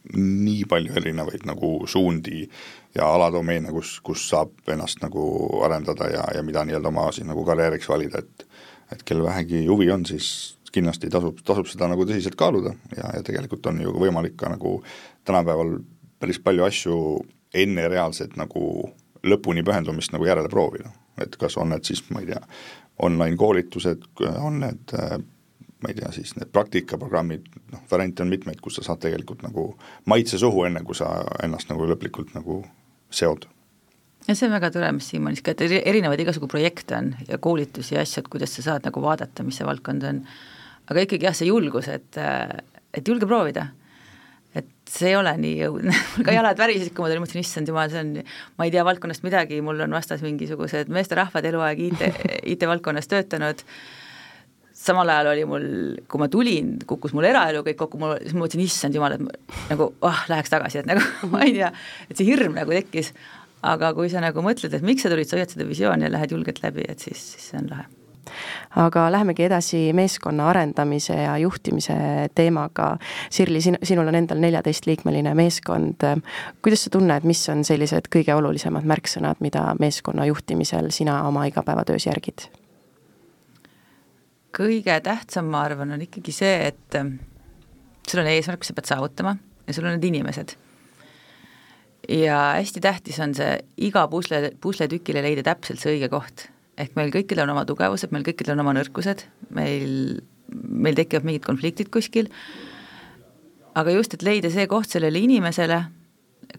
[0.10, 2.48] nii palju erinevaid nagu suundi
[2.96, 5.24] ja aladomeene, kus, kus saab ennast nagu
[5.66, 8.48] arendada ja, ja mida nii-öelda oma siis nagu karjääriks valida, et
[8.90, 12.74] et kel vähegi huvi on, siis kindlasti tasub, tasub seda nagu tõsiselt kaaluda.
[12.96, 14.80] Ja, ja tegelikult on ju võimalik ka nagu
[15.28, 15.76] tänapäeval
[16.22, 16.96] päris palju asju
[17.54, 18.64] enne reaalset nagu
[19.24, 20.92] lõpuni pühendumist nagu järele proovida.
[21.20, 22.40] et kas on need siis, ma ei tea,
[23.04, 24.06] online koolitused,
[24.40, 24.94] on need
[25.84, 29.72] ma ei tea, siis need praktikaprogrammid, noh, variante on mitmeid, kus sa saad tegelikult nagu
[30.12, 31.08] maitse suhu, enne kui sa
[31.44, 32.62] ennast nagu lõplikult nagu
[33.12, 33.48] seod.
[34.28, 37.38] ja see on väga tore, mis Siim mainis ka, et erinevaid igasugu projekte on ja
[37.38, 40.24] koolitusi ja asju, et kuidas sa saad nagu vaadata, mis see valdkond on.
[40.92, 42.20] aga ikkagi jah, see julgus, et,
[42.94, 43.70] et julge proovida
[44.58, 47.70] et see ei ole nii õudne, mul ka jalad värisesid, kui ma tulin, mõtlesin, issand
[47.70, 48.14] jumal, see on,
[48.58, 52.06] ma ei tea valdkonnast midagi, mul on vastas mingisugused meesterahvad eluaeg IT,
[52.56, 53.62] IT-valdkonnas töötanud,
[54.80, 55.68] samal ajal oli mul,
[56.10, 59.70] kui ma tulin, kukkus mul eraelu kõik kokku, mul, siis ma mõtlesin, issand jumal, et
[59.70, 61.74] nagu ah läheks tagasi, et nagu ma ei tea,
[62.10, 63.14] et see hirm nagu tekkis,
[63.70, 66.34] aga kui sa nagu mõtled, et miks sa tulid, sa hoiad seda visiooni ja lähed
[66.34, 67.99] julgelt läbi, et siis, siis see on lahe
[68.76, 71.96] aga lähemegi edasi meeskonna arendamise ja juhtimise
[72.36, 72.92] teemaga.
[73.30, 76.06] Sirli, sin-, sinul on endal neljateistliikmeline meeskond,
[76.64, 82.10] kuidas sa tunned, mis on sellised kõige olulisemad märksõnad, mida meeskonna juhtimisel sina oma igapäevatöös
[82.10, 82.50] järgid?
[84.60, 86.96] kõige tähtsam, ma arvan, on ikkagi see, et
[88.10, 89.36] sul on eesmärk, mis sa pead saavutama
[89.68, 90.56] ja sul on need inimesed
[92.10, 93.58] ja hästi tähtis on see
[93.90, 96.48] iga pusle, pusletükile leida täpselt see õige koht
[96.80, 101.46] ehk meil kõikidel on oma tugevused, meil kõikidel on oma nõrkused, meil, meil tekivad mingid
[101.46, 102.30] konfliktid kuskil,
[103.80, 105.82] aga just, et leida see koht sellele inimesele,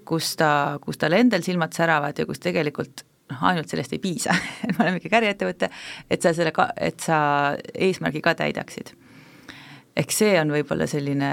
[0.07, 4.35] kus ta, kus tal endal silmad säravad ja kus tegelikult noh, ainult sellest ei piisa
[4.67, 5.71] et me oleme ikka kärjettevõte,
[6.11, 7.21] et sa selle ka, et sa
[7.75, 8.93] eesmärgi ka täidaksid.
[9.97, 11.31] ehk see on võib-olla selline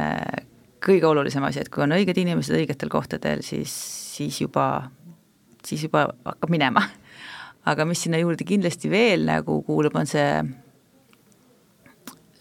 [0.84, 3.74] kõige olulisem asi, et kui on õiged inimesed õigetel kohtadel, siis,
[4.18, 4.88] siis juba,
[5.66, 6.86] siis juba hakkab minema.
[7.68, 10.30] aga mis sinna juurde kindlasti veel nagu kuulub, on see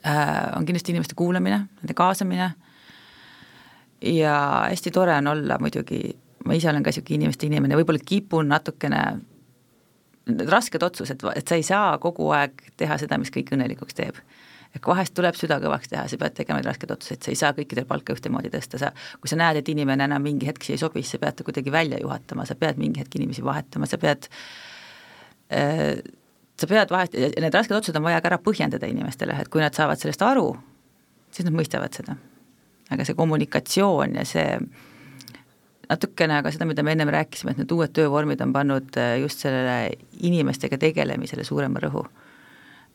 [0.07, 2.53] äh,, on kindlasti inimeste kuulamine, nende kaasamine
[4.07, 4.37] ja
[4.69, 6.03] hästi tore on olla muidugi,
[6.45, 9.03] ma ise olen ka niisugune inimeste inimene, võib-olla kipun natukene
[10.27, 14.19] need rasked otsused, et sa ei saa kogu aeg teha seda, mis kõik õnnelikuks teeb.
[14.77, 17.55] et vahest tuleb süda kõvaks teha, sa pead tegema neid raskeid otsuseid, sa ei saa
[17.57, 18.91] kõikidel palka ühtemoodi tõsta, sa
[19.23, 21.47] kui sa näed, et inimene enam mingi hetk siia ei sobi, siis sa pead ta
[21.47, 24.76] kuidagi välja juhatama, sa pead mingi hetk inimesi vahetama, sa pead äh,
[25.51, 29.77] sa pead vahest, need rasked otsused on vaja ka ära põhjendada inimestele, et kui nad
[29.77, 30.49] saavad sellest aru,
[31.31, 32.17] siis nad mõistavad seda.
[32.91, 34.61] aga see kommunikatsioon ja see
[35.91, 39.43] natukene aga seda, mida me ennem rääkisime, et need uued töövormid on pannud äh, just
[39.45, 42.07] sellele inimestega tegelemisele suurema rõhu.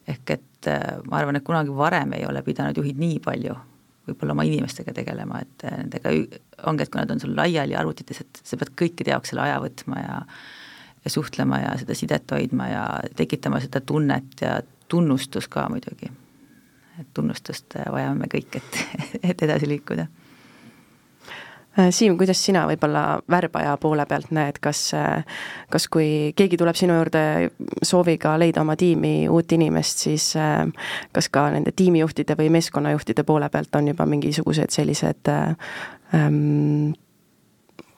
[0.08, 3.56] ehk et äh, ma arvan, et kunagi varem ei ole pidanud juhid nii palju
[4.08, 6.14] võib-olla oma inimestega tegelema, et äh, nendega
[6.68, 9.60] ongi, et kui nad on sul laiali arvutites, et sa pead kõikide jaoks selle aja
[9.62, 10.18] võtma ja
[11.06, 12.86] ja suhtlema ja seda sidet hoidma ja
[13.16, 16.12] tekitama seda tunnet ja tunnustus ka muidugi.
[17.00, 18.82] et tunnustust vajame me kõik, et,
[19.32, 20.08] et edasi liikuda
[21.80, 25.24] Äh, Siim, kuidas sina võib-olla värbaja poole pealt näed, kas, äh,
[25.72, 27.22] kas kui keegi tuleb sinu juurde
[27.88, 30.66] sooviga leida oma tiimi uut inimest, siis äh,
[31.16, 36.92] kas ka nende tiimijuhtide või meeskonnajuhtide poole pealt on juba mingisugused sellised ähm,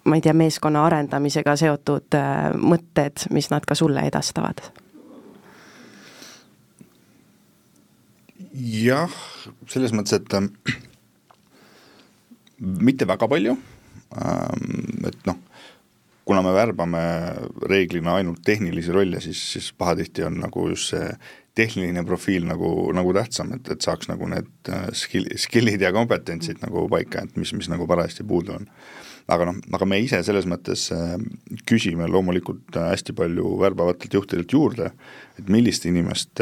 [0.03, 2.17] ma ei tea, meeskonna arendamisega seotud
[2.59, 4.59] mõtted, mis nad ka sulle edastavad?
[8.53, 9.13] jah,
[9.69, 10.29] selles mõttes, et
[12.59, 13.55] mitte väga palju,
[14.21, 15.39] ähm, et noh,
[16.23, 17.03] kuna me värbame
[17.69, 21.07] reeglina ainult tehnilisi rolle, siis, siis pahatihti on nagu just see
[21.57, 26.63] tehniline profiil nagu, nagu tähtsam, et, et saaks nagu need äh, skill, skill'id ja kompetentsid
[26.63, 28.69] nagu paika, et mis, mis nagu parajasti puudu on.
[29.31, 31.15] Aga noh, aga me ise selles mõttes äh,
[31.69, 34.89] küsime loomulikult äh, hästi palju värbavatelt juhtidelt juurde,
[35.39, 36.41] et millist inimest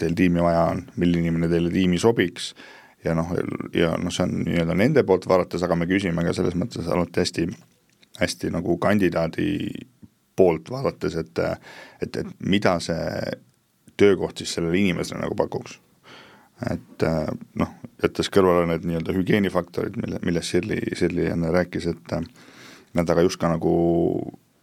[0.00, 2.52] teil tiimi vaja on, milline inimene teile tiimi sobiks
[3.04, 3.32] ja noh,
[3.76, 7.24] ja noh, see on nii-öelda nende poolt vaadates, aga me küsime ka selles mõttes alati
[7.24, 7.46] hästi,
[8.20, 9.50] hästi nagu kandidaadi
[10.36, 11.44] poolt vaadates, et
[12.00, 13.38] et, et mida see
[14.00, 15.78] töökoht siis sellele inimesele nagu pakuks.
[16.70, 17.04] et
[17.56, 22.14] noh, jättes kõrvale need nii-öelda hügieenifaktorid, mille, millest Sirli, Sirli enne rääkis, et
[22.96, 23.74] need aga just ka nagu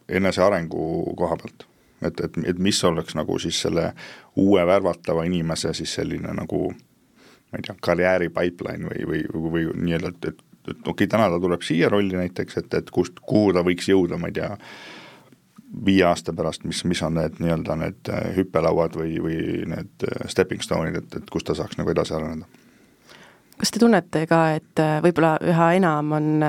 [0.08, 1.66] enesearengu koha pealt.
[2.02, 3.92] et, et, et mis oleks nagu siis selle
[4.36, 9.82] uue värvatava inimese siis selline nagu ma ei tea, karjääri pipeline või, või, või, või
[9.86, 13.20] nii-öelda, et, et, et okei okay,, täna ta tuleb siia rolli näiteks, et, et kust,
[13.26, 14.52] kuhu ta võiks jõuda, ma ei tea,
[15.84, 20.24] viie aasta pärast, mis, mis on need nii-öelda need äh, hüppelauad või, või need äh,
[20.30, 22.67] stepping stone'id, et, et kus ta saaks nagu edasi areneda
[23.58, 26.46] kas te tunnete ka, et äh, võib-olla üha enam on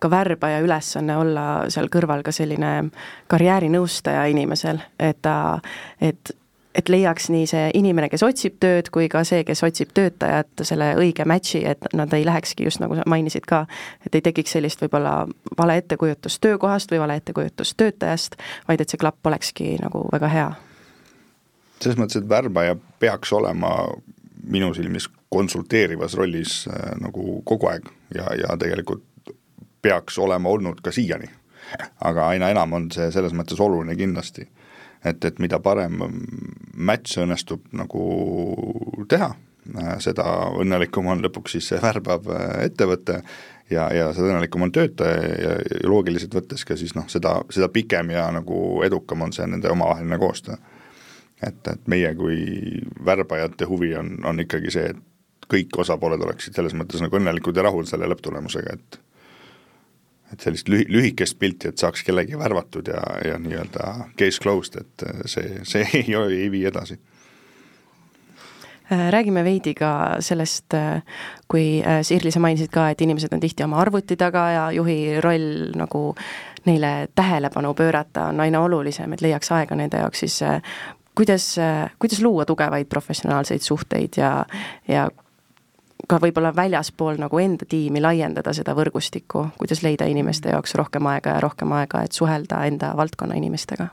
[0.00, 2.90] ka värbaja ülesanne olla seal kõrval ka selline
[3.28, 5.58] karjäärinõustaja inimesel, et ta,
[6.00, 6.34] et
[6.78, 10.92] et leiaks nii see inimene, kes otsib tööd, kui ka see, kes otsib töötajat, selle
[11.00, 13.64] õige match'i, et nad ei lähekski just nagu sa mainisid ka,
[14.06, 15.14] et ei tekiks sellist võib-olla
[15.58, 20.48] vale ettekujutust töökohast või vale ettekujutust töötajast, vaid et see klapp olekski nagu väga hea.
[21.80, 23.74] selles mõttes, et värbaja peaks olema
[24.44, 29.04] minu silmis konsulteerivas rollis äh, nagu kogu aeg ja, ja tegelikult
[29.82, 31.30] peaks olema olnud ka siiani.
[32.00, 34.48] aga aina enam on see selles mõttes oluline kindlasti
[35.04, 36.00] et, et mida parem
[36.74, 38.04] match õnnestub nagu
[39.10, 39.30] teha,
[40.02, 40.24] seda
[40.58, 43.18] õnnelikum on lõpuks siis see värbav äh, ettevõte
[43.70, 47.68] ja, ja seda õnnelikum on töötaja ja, ja loogiliselt võttes ka siis noh, seda, seda
[47.72, 50.56] pikem ja nagu edukam on see nende omavaheline koostöö.
[51.42, 55.04] et, et meie kui värbajate huvi on, on ikkagi see, et
[55.48, 59.00] kõik osapooled oleksid selles mõttes nagu õnnelikud ja rahul selle lõpptulemusega, et
[60.32, 65.06] et sellist lühi-, lühikest pilti, et saaks kellegi värvatud ja, ja nii-öelda case closed, et
[65.24, 66.98] see, see ei, ei vii edasi.
[68.92, 71.02] Äh, räägime veidi ka sellest, äh,
[71.48, 75.20] kui äh, Sirli, sa mainisid ka, et inimesed on tihti oma arvuti taga ja juhi
[75.20, 76.14] roll nagu
[76.64, 80.38] neile tähelepanu pöörata on aina olulisem, et leiaks aega nende jaoks, siis
[81.16, 81.50] kuidas,
[81.98, 84.32] kuidas luua tugevaid professionaalseid suhteid ja,
[84.88, 85.08] ja
[86.08, 91.36] ka võib-olla väljaspool nagu enda tiimi laiendada seda võrgustikku, kuidas leida inimeste jaoks rohkem aega
[91.36, 93.88] ja rohkem aega, et suhelda enda valdkonna inimestega?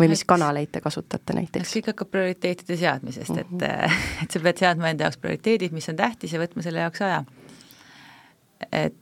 [0.00, 1.74] või mis kanaleid te kasutate näiteks?
[1.76, 4.00] kõik hakkab prioriteetide seadmisest, et mm, -hmm.
[4.24, 7.24] et sa pead seadma enda jaoks prioriteedid, mis on tähtis ja võtma selle jaoks aja.
[8.72, 8.96] et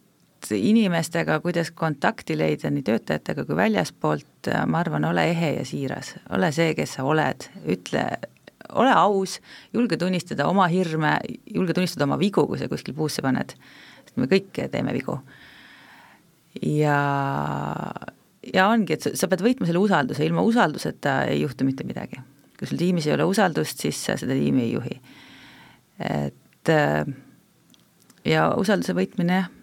[0.50, 6.52] inimestega, kuidas kontakti leida nii töötajatega kui väljaspoolt, ma arvan, ole ehe ja siiras, ole
[6.52, 8.04] see, kes sa oled, ütle,
[8.74, 9.38] ole aus,
[9.74, 11.16] julge tunnistada oma hirme,
[11.54, 13.54] julge tunnistada oma vigu, kui sa kuskil puusse paned,
[14.04, 15.18] sest me kõik teeme vigu.
[16.62, 16.98] ja,
[18.52, 22.20] ja ongi, et sa, sa pead võitma selle usalduse, ilma usalduseta ei juhtu mitte midagi.
[22.58, 25.00] kui sul tiimis ei ole usaldust, siis sa seda tiimi ei juhi.
[25.98, 26.74] et
[28.28, 29.54] ja usalduse võitmine jah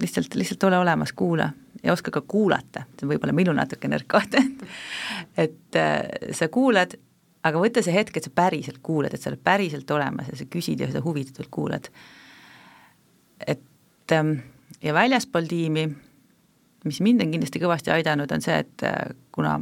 [0.00, 1.50] lihtsalt, lihtsalt ole olemas, kuula
[1.82, 4.64] ja oska ka kuulata, see on võib-olla minul natuke nõrk koht, et
[5.46, 6.96] et äh, sa kuulad,
[7.44, 10.48] aga võta see hetk, et sa päriselt kuulad, et sa oled päriselt olemas ja sa
[10.50, 11.88] küsid ja sa huvitatult kuulad.
[13.46, 14.36] et ähm,
[14.82, 15.88] ja väljaspool tiimi,
[16.84, 19.58] mis mind on kindlasti kõvasti aidanud, on see, et äh, kuna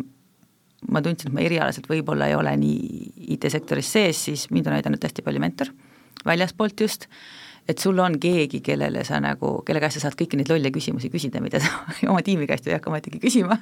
[0.91, 5.03] ma tundsin, et ma erialaselt võib-olla ei ole nii IT-sektoris sees, siis mind on aidanud
[5.03, 5.71] hästi palju mentor,
[6.27, 7.07] väljaspoolt just
[7.69, 11.11] et sul on keegi, kellele sa nagu, kelle käest sa saad kõiki neid lolle küsimusi
[11.13, 11.71] küsida, mida sa
[12.11, 13.59] oma tiimi käest ei hakka ometigi küsima.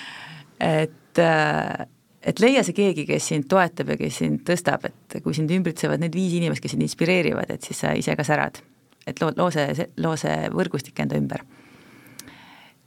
[0.82, 1.86] et, äh,
[2.22, 6.02] et leia see keegi, kes sind toetab ja kes sind tõstab, et kui sind ümbritsevad
[6.02, 8.60] need viis inimest, kes sind inspireerivad, et siis sa ise ka särad.
[9.06, 11.44] et loo, loo see, loo see võrgustik enda ümber.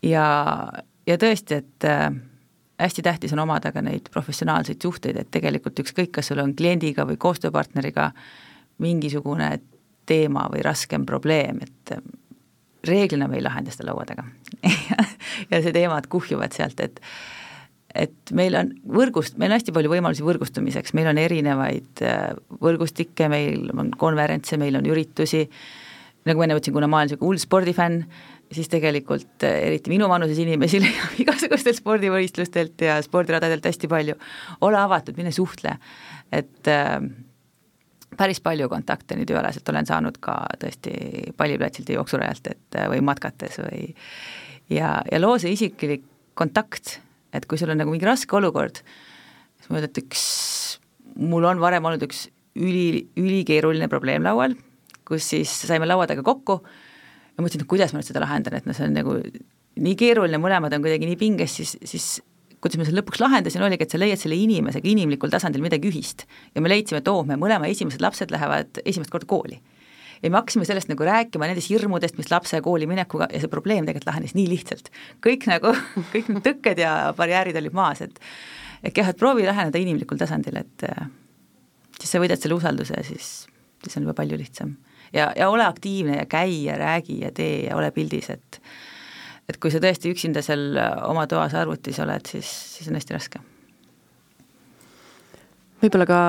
[0.04, 0.26] ja,
[1.08, 2.10] ja tõesti, et äh,
[2.80, 7.08] hästi tähtis on omada ka neid professionaalseid suhteid, et tegelikult ükskõik, kas sul on kliendiga
[7.10, 8.12] või koostööpartneriga
[8.84, 9.60] mingisugune
[10.06, 11.96] teema või raskem probleem, et
[12.88, 14.26] reeglina me ei lahenda seda laua taga
[15.52, 17.00] ja see teemad kuhjuvad sealt, et
[17.94, 22.30] et meil on võrgust, meil on hästi palju võimalusi võrgustumiseks, meil on erinevaid äh,
[22.64, 25.44] võrgustikke, meil on konverentse, meil on üritusi,
[26.28, 28.06] nagu ma enne ütlesin, kuna ma olen niisugune hull spordifänn,
[28.54, 34.18] siis tegelikult äh, eriti minu vanuses inimesi leiab igasugustelt spordivõistlustelt ja spordiradadelt hästi palju.
[34.66, 35.78] ole avatud, mine suhtle,
[36.34, 36.98] et äh,
[38.18, 43.62] päris palju kontakte nüüd tööalaselt olen saanud ka tõesti palliplatsilt ja jooksurajalt, et või matkates
[43.62, 43.88] või
[44.74, 46.06] ja, ja loo see isiklik
[46.38, 46.98] kontakt,
[47.34, 48.82] et kui sul on nagu mingi raske olukord,
[49.60, 50.24] siis ma ütlen, et üks,
[51.20, 54.56] mul on varem olnud üks üli, ülikeeruline probleem laual,
[55.08, 58.70] kus siis saime laua taga kokku ja mõtlesin, et kuidas ma nüüd seda lahendan, et
[58.70, 59.18] noh, see on nagu
[59.84, 62.08] nii keeruline, mõlemad on kuidagi nii pinges, siis, siis
[62.64, 66.28] kuidas me selle lõpuks lahendasin, oligi, et sa leiad selle inimesega inimlikul tasandil midagi ühist.
[66.56, 69.60] ja me leidsime, et oo, me mõlema esimesed lapsed lähevad esimest korda kooli.
[70.24, 73.88] Ja me hakkasime sellest nagu rääkima, nendest hirmudest, mis lapse kooli minekuga ja see probleem
[73.88, 74.90] tegelikult lahenes nii lihtsalt.
[75.26, 75.74] kõik nagu,
[76.14, 78.20] kõik need tõkked ja barjäärid olid maas, et
[78.84, 81.06] et jah, et proovi läheneda inimlikul tasandil, et äh,
[82.00, 83.30] siis sa võidad selle usalduse ja siis,
[83.84, 84.76] siis on juba palju lihtsam.
[85.14, 88.62] ja, ja ole aktiivne ja käi ja räägi ja tee ja ole pildis, et
[89.50, 93.44] et kui sa tõesti üksinda seal oma toas arvutis oled, siis, siis on hästi raske
[95.84, 96.22] võib-olla ka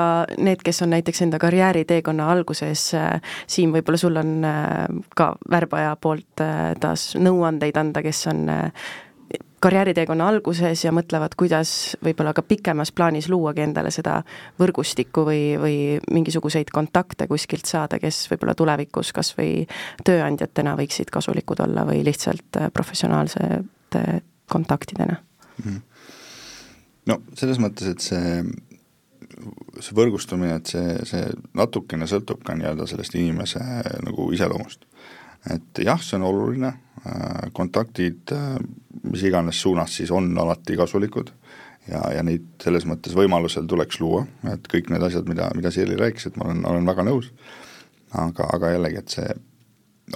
[0.42, 4.84] need, kes on näiteks enda karjääriteekonna alguses, äh, Siim, võib-olla sul on äh,
[5.16, 6.44] ka värbaja poolt
[6.80, 8.48] taas nõuandeid anda, kes on
[9.64, 11.70] karjääriteekonna alguses ja mõtlevad, kuidas
[12.04, 14.18] võib-olla ka pikemas plaanis luuagi endale seda
[14.60, 15.78] võrgustikku või, või
[16.12, 19.64] mingisuguseid kontakte kuskilt saada, kes võib-olla tulevikus kas või
[20.04, 24.04] tööandjatena võiksid kasulikud olla või lihtsalt äh, professionaalsete
[24.52, 25.16] kontaktidena?
[25.62, 25.80] -hmm.
[27.06, 28.42] no selles mõttes, et see
[29.80, 31.26] see võrgustumine, et see, see
[31.58, 33.60] natukene sõltub ka nii-öelda sellest inimese
[34.06, 34.86] nagu iseloomust.
[35.50, 36.72] et jah, see on oluline,
[37.04, 38.56] äh, kontaktid äh,
[39.02, 41.32] mis iganes suunas siis on alati kasulikud
[41.88, 45.98] ja, ja neid selles mõttes võimalusel tuleks luua, et kõik need asjad, mida, mida Sirli
[46.00, 47.30] rääkis, et ma olen, olen väga nõus,
[48.12, 49.34] aga, aga jällegi, et see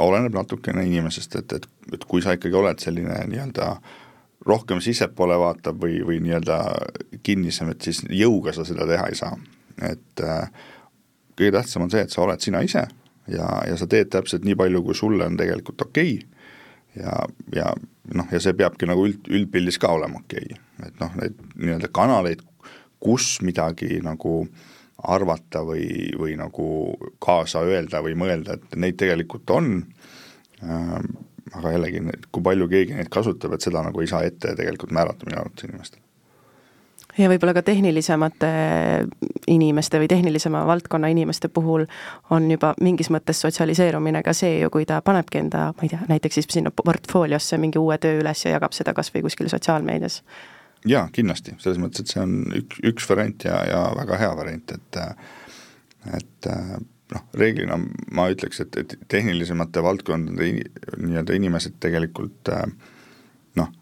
[0.04, 3.72] oleneb natukene inimesest, et, et, et kui sa ikkagi oled selline nii-öelda
[4.48, 6.58] rohkem sissepoole vaatav või, või nii-öelda
[7.26, 9.36] kinnisem, et siis jõuga sa seda teha ei saa.
[9.82, 10.48] et äh,
[11.38, 12.86] kõige tähtsam on see, et sa oled sina ise
[13.30, 17.14] ja, ja sa teed täpselt nii palju, kui sulle on tegelikult okei okay, ja,
[17.54, 17.68] ja
[18.14, 21.90] noh, ja see peabki nagu üld, üldpildis ka olema okei okay., et noh, neid nii-öelda
[21.94, 22.42] kanaleid,
[23.02, 24.40] kus midagi nagu
[25.08, 26.68] arvata või, või nagu
[27.22, 29.72] kaasa öelda või mõelda, et neid tegelikult on
[30.62, 30.98] äh,,
[31.54, 35.28] aga jällegi, kui palju keegi neid kasutab, et seda nagu ei saa ette tegelikult määrata
[35.28, 36.04] minu arvates inimestele
[37.18, 38.50] ja võib-olla ka tehnilisemate
[39.50, 41.86] inimeste või tehnilisema valdkonna inimeste puhul
[42.34, 46.00] on juba mingis mõttes sotsialiseerumine ka see ju, kui ta panebki enda, ma ei tea,
[46.10, 50.20] näiteks siis sinna portfooliosse mingi uue töö üles ja jagab seda kas või kuskil sotsiaalmeedias.
[50.86, 54.76] jaa, kindlasti, selles mõttes, et see on üks, üks variant ja, ja väga hea variant,
[54.78, 55.02] et
[56.14, 56.52] et
[57.14, 57.78] noh, reeglina
[58.14, 60.50] ma ütleks, et, et tehnilisemate valdkondade
[60.98, 62.52] nii-öelda inimesed tegelikult
[63.58, 63.72] noh,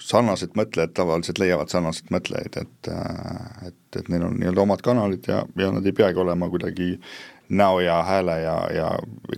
[0.00, 2.90] sarnased mõtlejad tavaliselt leiavad sarnaseid mõtlejaid, et
[3.68, 6.94] et, et neil on nii-öelda omad kanalid ja, ja nad ei peagi olema kuidagi
[7.48, 8.90] näo ja hääle ja, ja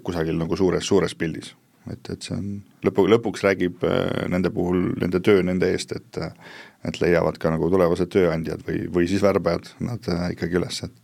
[0.02, 1.54] kusagil nagu suures, suures pildis.
[1.92, 2.46] et, et see on,
[2.86, 6.22] lõpu, lõpuks räägib äh, nende puhul nende töö nende eest, et
[6.86, 10.94] et leiavad ka nagu tulevased tööandjad või, või siis värbajad nad äh, ikkagi üles, et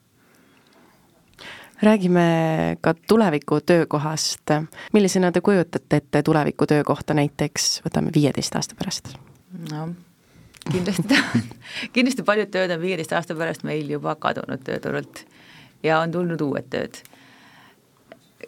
[1.82, 4.50] räägime ka tuleviku töökohast.
[4.92, 9.14] millisena te kujutate ette tuleviku töökohta näiteks, võtame viieteist aasta pärast?
[9.70, 9.88] no
[10.70, 11.02] kindlasti
[11.94, 15.24] kindlasti paljud tööd on viieteist aasta pärast meil juba kadunud tööturult
[15.82, 17.00] ja on tulnud uued tööd.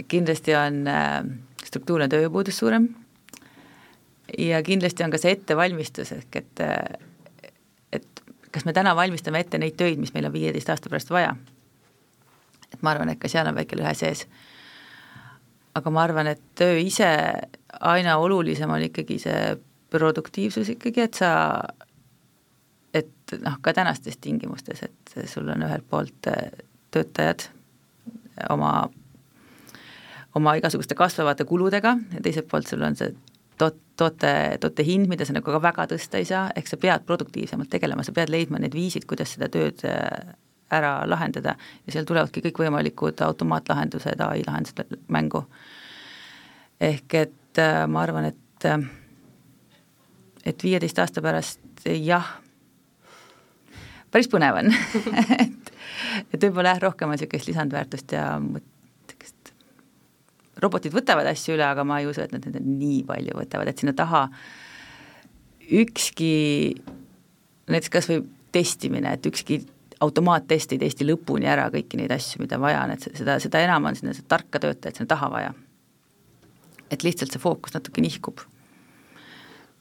[0.08, 1.24] kindlasti on äh,
[1.64, 2.88] struktuurne tööjõupuudus suurem
[4.38, 7.50] ja kindlasti on ka see ettevalmistus, ehk et, äh,
[7.92, 11.34] et kas me täna valmistame ette neid töid, mis meil on viieteist aasta pärast vaja.
[12.74, 14.26] Et ma arvan, et ka seal on väike lõhe sees.
[15.74, 17.08] aga ma arvan, et töö ise,
[17.80, 19.56] aina olulisem on ikkagi see
[19.90, 21.32] produktiivsus ikkagi, et sa
[22.94, 26.50] et noh, ka tänastes tingimustes, et sul on ühelt poolt äh,
[26.94, 27.48] töötajad
[28.50, 28.88] oma,
[30.34, 33.10] oma igasuguste kasvavate kuludega ja teiselt poolt sul on see
[33.58, 37.06] toot-, toote, toote hind, mida sa nagu ka väga tõsta ei saa, ehk sa pead
[37.08, 40.34] produktiivsemalt tegelema, sa pead leidma need viisid, kuidas seda tööd äh,
[40.74, 41.56] ära lahendada
[41.86, 45.44] ja seal tulevadki kõikvõimalikud automaatlahendused, ai lahendused mängu.
[46.80, 48.68] ehk et äh, ma arvan, et
[50.44, 52.26] et viieteist aasta pärast jah,
[54.12, 54.70] päris põnev on
[55.44, 55.72] et,
[56.32, 59.52] et võib-olla jah, rohkem on niisugust lisandväärtust ja niisugust,
[60.62, 63.82] robotid võtavad asju üle, aga ma ei usu, et nad nüüd nii palju võtavad, et
[63.82, 64.26] sinna taha
[65.74, 66.34] ükski,
[67.72, 69.62] näiteks kas või testimine, et ükski
[70.00, 73.96] automaattest ei testi lõpuni ära kõiki neid asju, mida vaja et seda, seda enam on
[73.98, 75.54] sinna tarka töötajat sinna taha vaja.
[76.90, 78.42] et lihtsalt see fookus natuke nihkub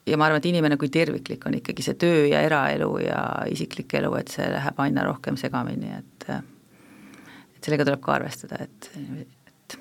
[0.07, 3.93] ja ma arvan, et inimene kui terviklik on ikkagi see töö ja eraelu ja isiklik
[3.99, 8.89] elu, et see läheb aina rohkem segamini, et et sellega tuleb ka arvestada, et,
[9.21, 9.77] et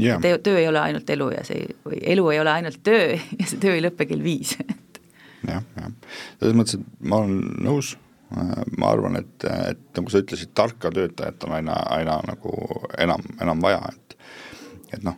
[0.00, 0.20] yeah.
[0.20, 3.48] töö, töö ei ole ainult elu ja see, või elu ei ole ainult töö ja
[3.48, 5.92] see töö ei lõpe kell viis jah, jah,
[6.38, 7.94] selles mõttes, et ma olen nõus,
[8.32, 12.52] ma arvan, et, et nagu sa ütlesid, tarka töötajat on aina, aina nagu
[12.98, 14.16] enam, enam vaja, et
[14.92, 15.16] et noh,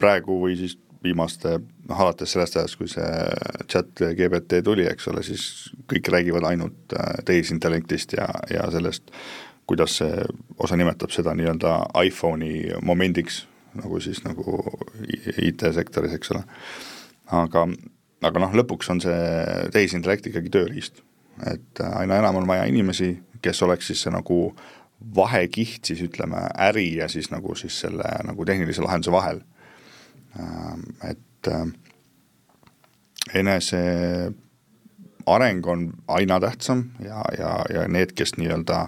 [0.00, 1.58] praegu või siis viimaste,
[1.88, 3.08] noh alates sellest ajast, kui see
[3.70, 5.46] chat GPT tuli, eks ole, siis
[5.90, 9.12] kõik räägivad ainult äh, tehisintellektist ja, ja sellest,
[9.68, 10.24] kuidas see,
[10.60, 13.44] osa nimetab seda nii-öelda iPhone'i momendiks,
[13.76, 14.60] nagu siis nagu
[15.42, 16.44] IT-sektoris, eks ole.
[17.32, 17.66] aga,
[18.24, 19.18] aga noh, lõpuks on see
[19.74, 21.02] tehisintellekt ikkagi tööriist.
[21.46, 24.38] Et äh, aina enam on vaja inimesi, kes oleks siis see nagu
[25.16, 29.42] vahekiht siis ütleme, äri ja siis nagu siis selle nagu tehnilise lahenduse vahel.
[30.40, 31.66] Ähm, et äh,
[33.34, 33.82] enese
[35.26, 38.86] areng on aina tähtsam ja, ja, ja need, kes nii-öelda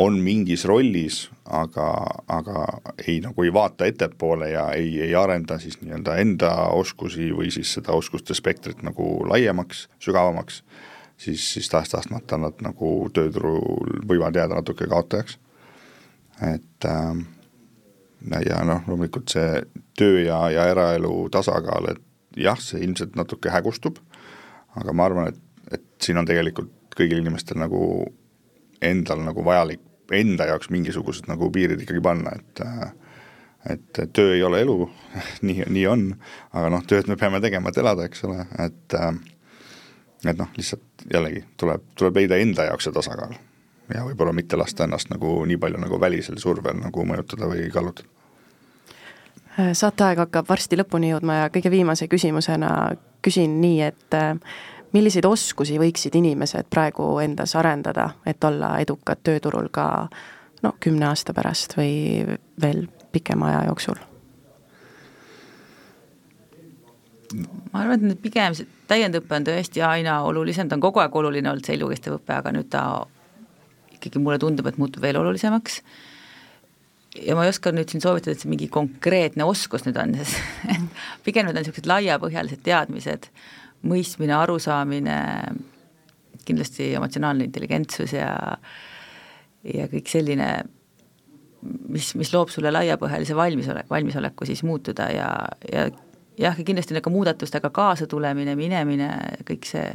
[0.00, 1.90] on mingis rollis, aga,
[2.28, 2.64] aga
[3.06, 7.72] ei nagu ei vaata ettepoole ja ei, ei arenda siis nii-öelda enda oskusi või siis
[7.76, 10.62] seda oskuste spektrit nagu laiemaks, sügavamaks,
[11.20, 15.38] siis, siis tahes-tahtmata nad nagu tööturul võivad jääda natuke kaotajaks.
[16.40, 17.20] et äh,
[18.46, 19.62] ja noh, loomulikult see
[19.98, 22.02] töö ja, ja eraelu tasakaal, et
[22.36, 24.00] jah, see ilmselt natuke hägustub,
[24.80, 25.40] aga ma arvan, et,
[25.78, 27.82] et siin on tegelikult kõigil inimestel nagu
[28.80, 32.64] endal nagu vajalik enda jaoks mingisugused nagu piirid ikkagi panna, et
[33.70, 34.74] et töö ei ole elu
[35.46, 36.06] nii, nii on,
[36.56, 38.96] aga noh, tööd me peame tegema, et elada, eks ole, et
[40.26, 43.36] et noh, lihtsalt jällegi tuleb, tuleb leida enda jaoks see tasakaal
[43.94, 48.08] ja võib-olla mitte lasta ennast nagu nii palju nagu välisel survel nagu mõjutada või kallutada.
[49.72, 52.72] saateaeg hakkab varsti lõpuni jõudma ja kõige viimase küsimusena
[53.22, 54.36] küsin nii, et äh,
[54.92, 60.08] milliseid oskusi võiksid inimesed praegu endas arendada, et olla edukad tööturul ka
[60.62, 62.24] no kümne aasta pärast või
[62.60, 64.06] veel pikema aja jooksul?
[67.72, 71.16] ma arvan, et nüüd pigem see täiendõpe on tõesti aina olulisem, ta on kogu aeg
[71.16, 72.84] oluline olnud, see elukestev õpe, aga nüüd ta
[73.96, 75.80] ikkagi mulle tundub, et muutub veel olulisemaks.
[77.26, 80.38] ja ma ei oska nüüd siin soovitada, et see mingi konkreetne oskus nüüd on, sest
[81.26, 83.30] pigem need on niisugused laiapõhjalised teadmised,
[83.86, 85.16] mõistmine, arusaamine,
[86.46, 88.34] kindlasti emotsionaalne intelligentsus ja
[89.60, 90.46] ja kõik selline,
[91.92, 95.32] mis, mis loob sulle laiapõhjalise valmisolek, valmisoleku siis muutuda ja,
[95.68, 95.90] ja
[96.40, 99.10] jah, kindlasti nagu muudatustega kaasatulemine, minemine,
[99.48, 99.90] kõik see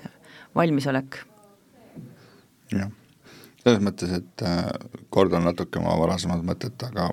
[0.56, 1.24] valmisolek.
[2.72, 2.94] jah
[3.66, 4.68] selles mõttes, et äh,
[5.10, 7.10] kordan natuke oma varasemat mõtet, aga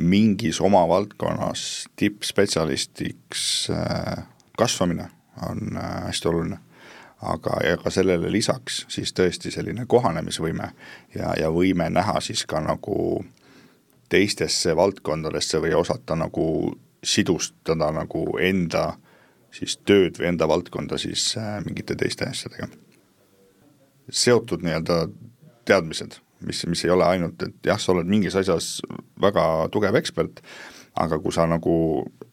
[0.00, 4.24] mingis oma valdkonnas tippspetsialistiks äh,
[4.58, 5.10] kasvamine
[5.50, 6.58] on äh, hästi oluline.
[7.24, 10.66] aga, ja ka sellele lisaks siis tõesti selline kohanemisvõime
[11.14, 13.24] ja, ja võime näha siis ka nagu
[14.08, 16.44] teistesse valdkondadesse või osata nagu
[17.04, 18.94] sidustada nagu enda
[19.54, 22.68] siis tööd või enda valdkonda siis äh, mingite teiste asjadega.
[24.10, 25.06] seotud nii-öelda
[25.64, 28.80] teadmised, mis, mis ei ole ainult, et jah, sa oled mingis asjas
[29.20, 30.42] väga tugev ekspert,
[31.00, 31.76] aga kui sa nagu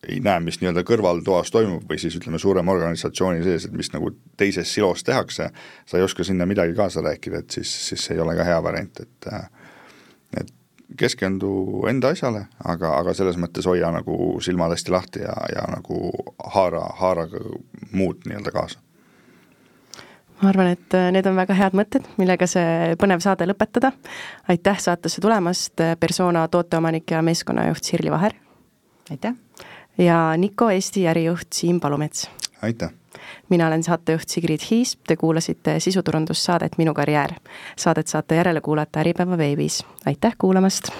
[0.10, 4.12] ei näe, mis nii-öelda kõrvaltoas toimub või siis ütleme, suurema organisatsiooni sees, et mis nagu
[4.38, 5.50] teises silos tehakse,
[5.86, 9.00] sa ei oska sinna midagi kaasa rääkida, et siis, siis ei ole ka hea variant,
[9.06, 9.61] et et
[10.98, 16.12] keskendu enda asjale, aga, aga selles mõttes hoia nagu silmad hästi lahti ja, ja nagu
[16.56, 17.28] haara, haara
[17.92, 18.80] muud nii-öelda kaasa
[20.42, 23.92] ma arvan, et äh, need on väga head mõtted, millega see põnev saade lõpetada.
[24.50, 28.34] aitäh saatesse tulemast, äh, persona tooteomanik ja meeskonnajuht Sirli Vaher.
[29.12, 29.36] aitäh!
[29.98, 32.30] ja Niko Eesti ärijuht Siim Palumets.
[32.62, 33.01] aitäh!
[33.52, 37.36] Mina olen saatejuht Sigrid Hiis, te kuulasite sisuturundussaadet Minu karjäär.
[37.78, 39.86] Saadet saate järele kuulata Äripäeva veebis.
[40.06, 40.92] aitäh kuulamast!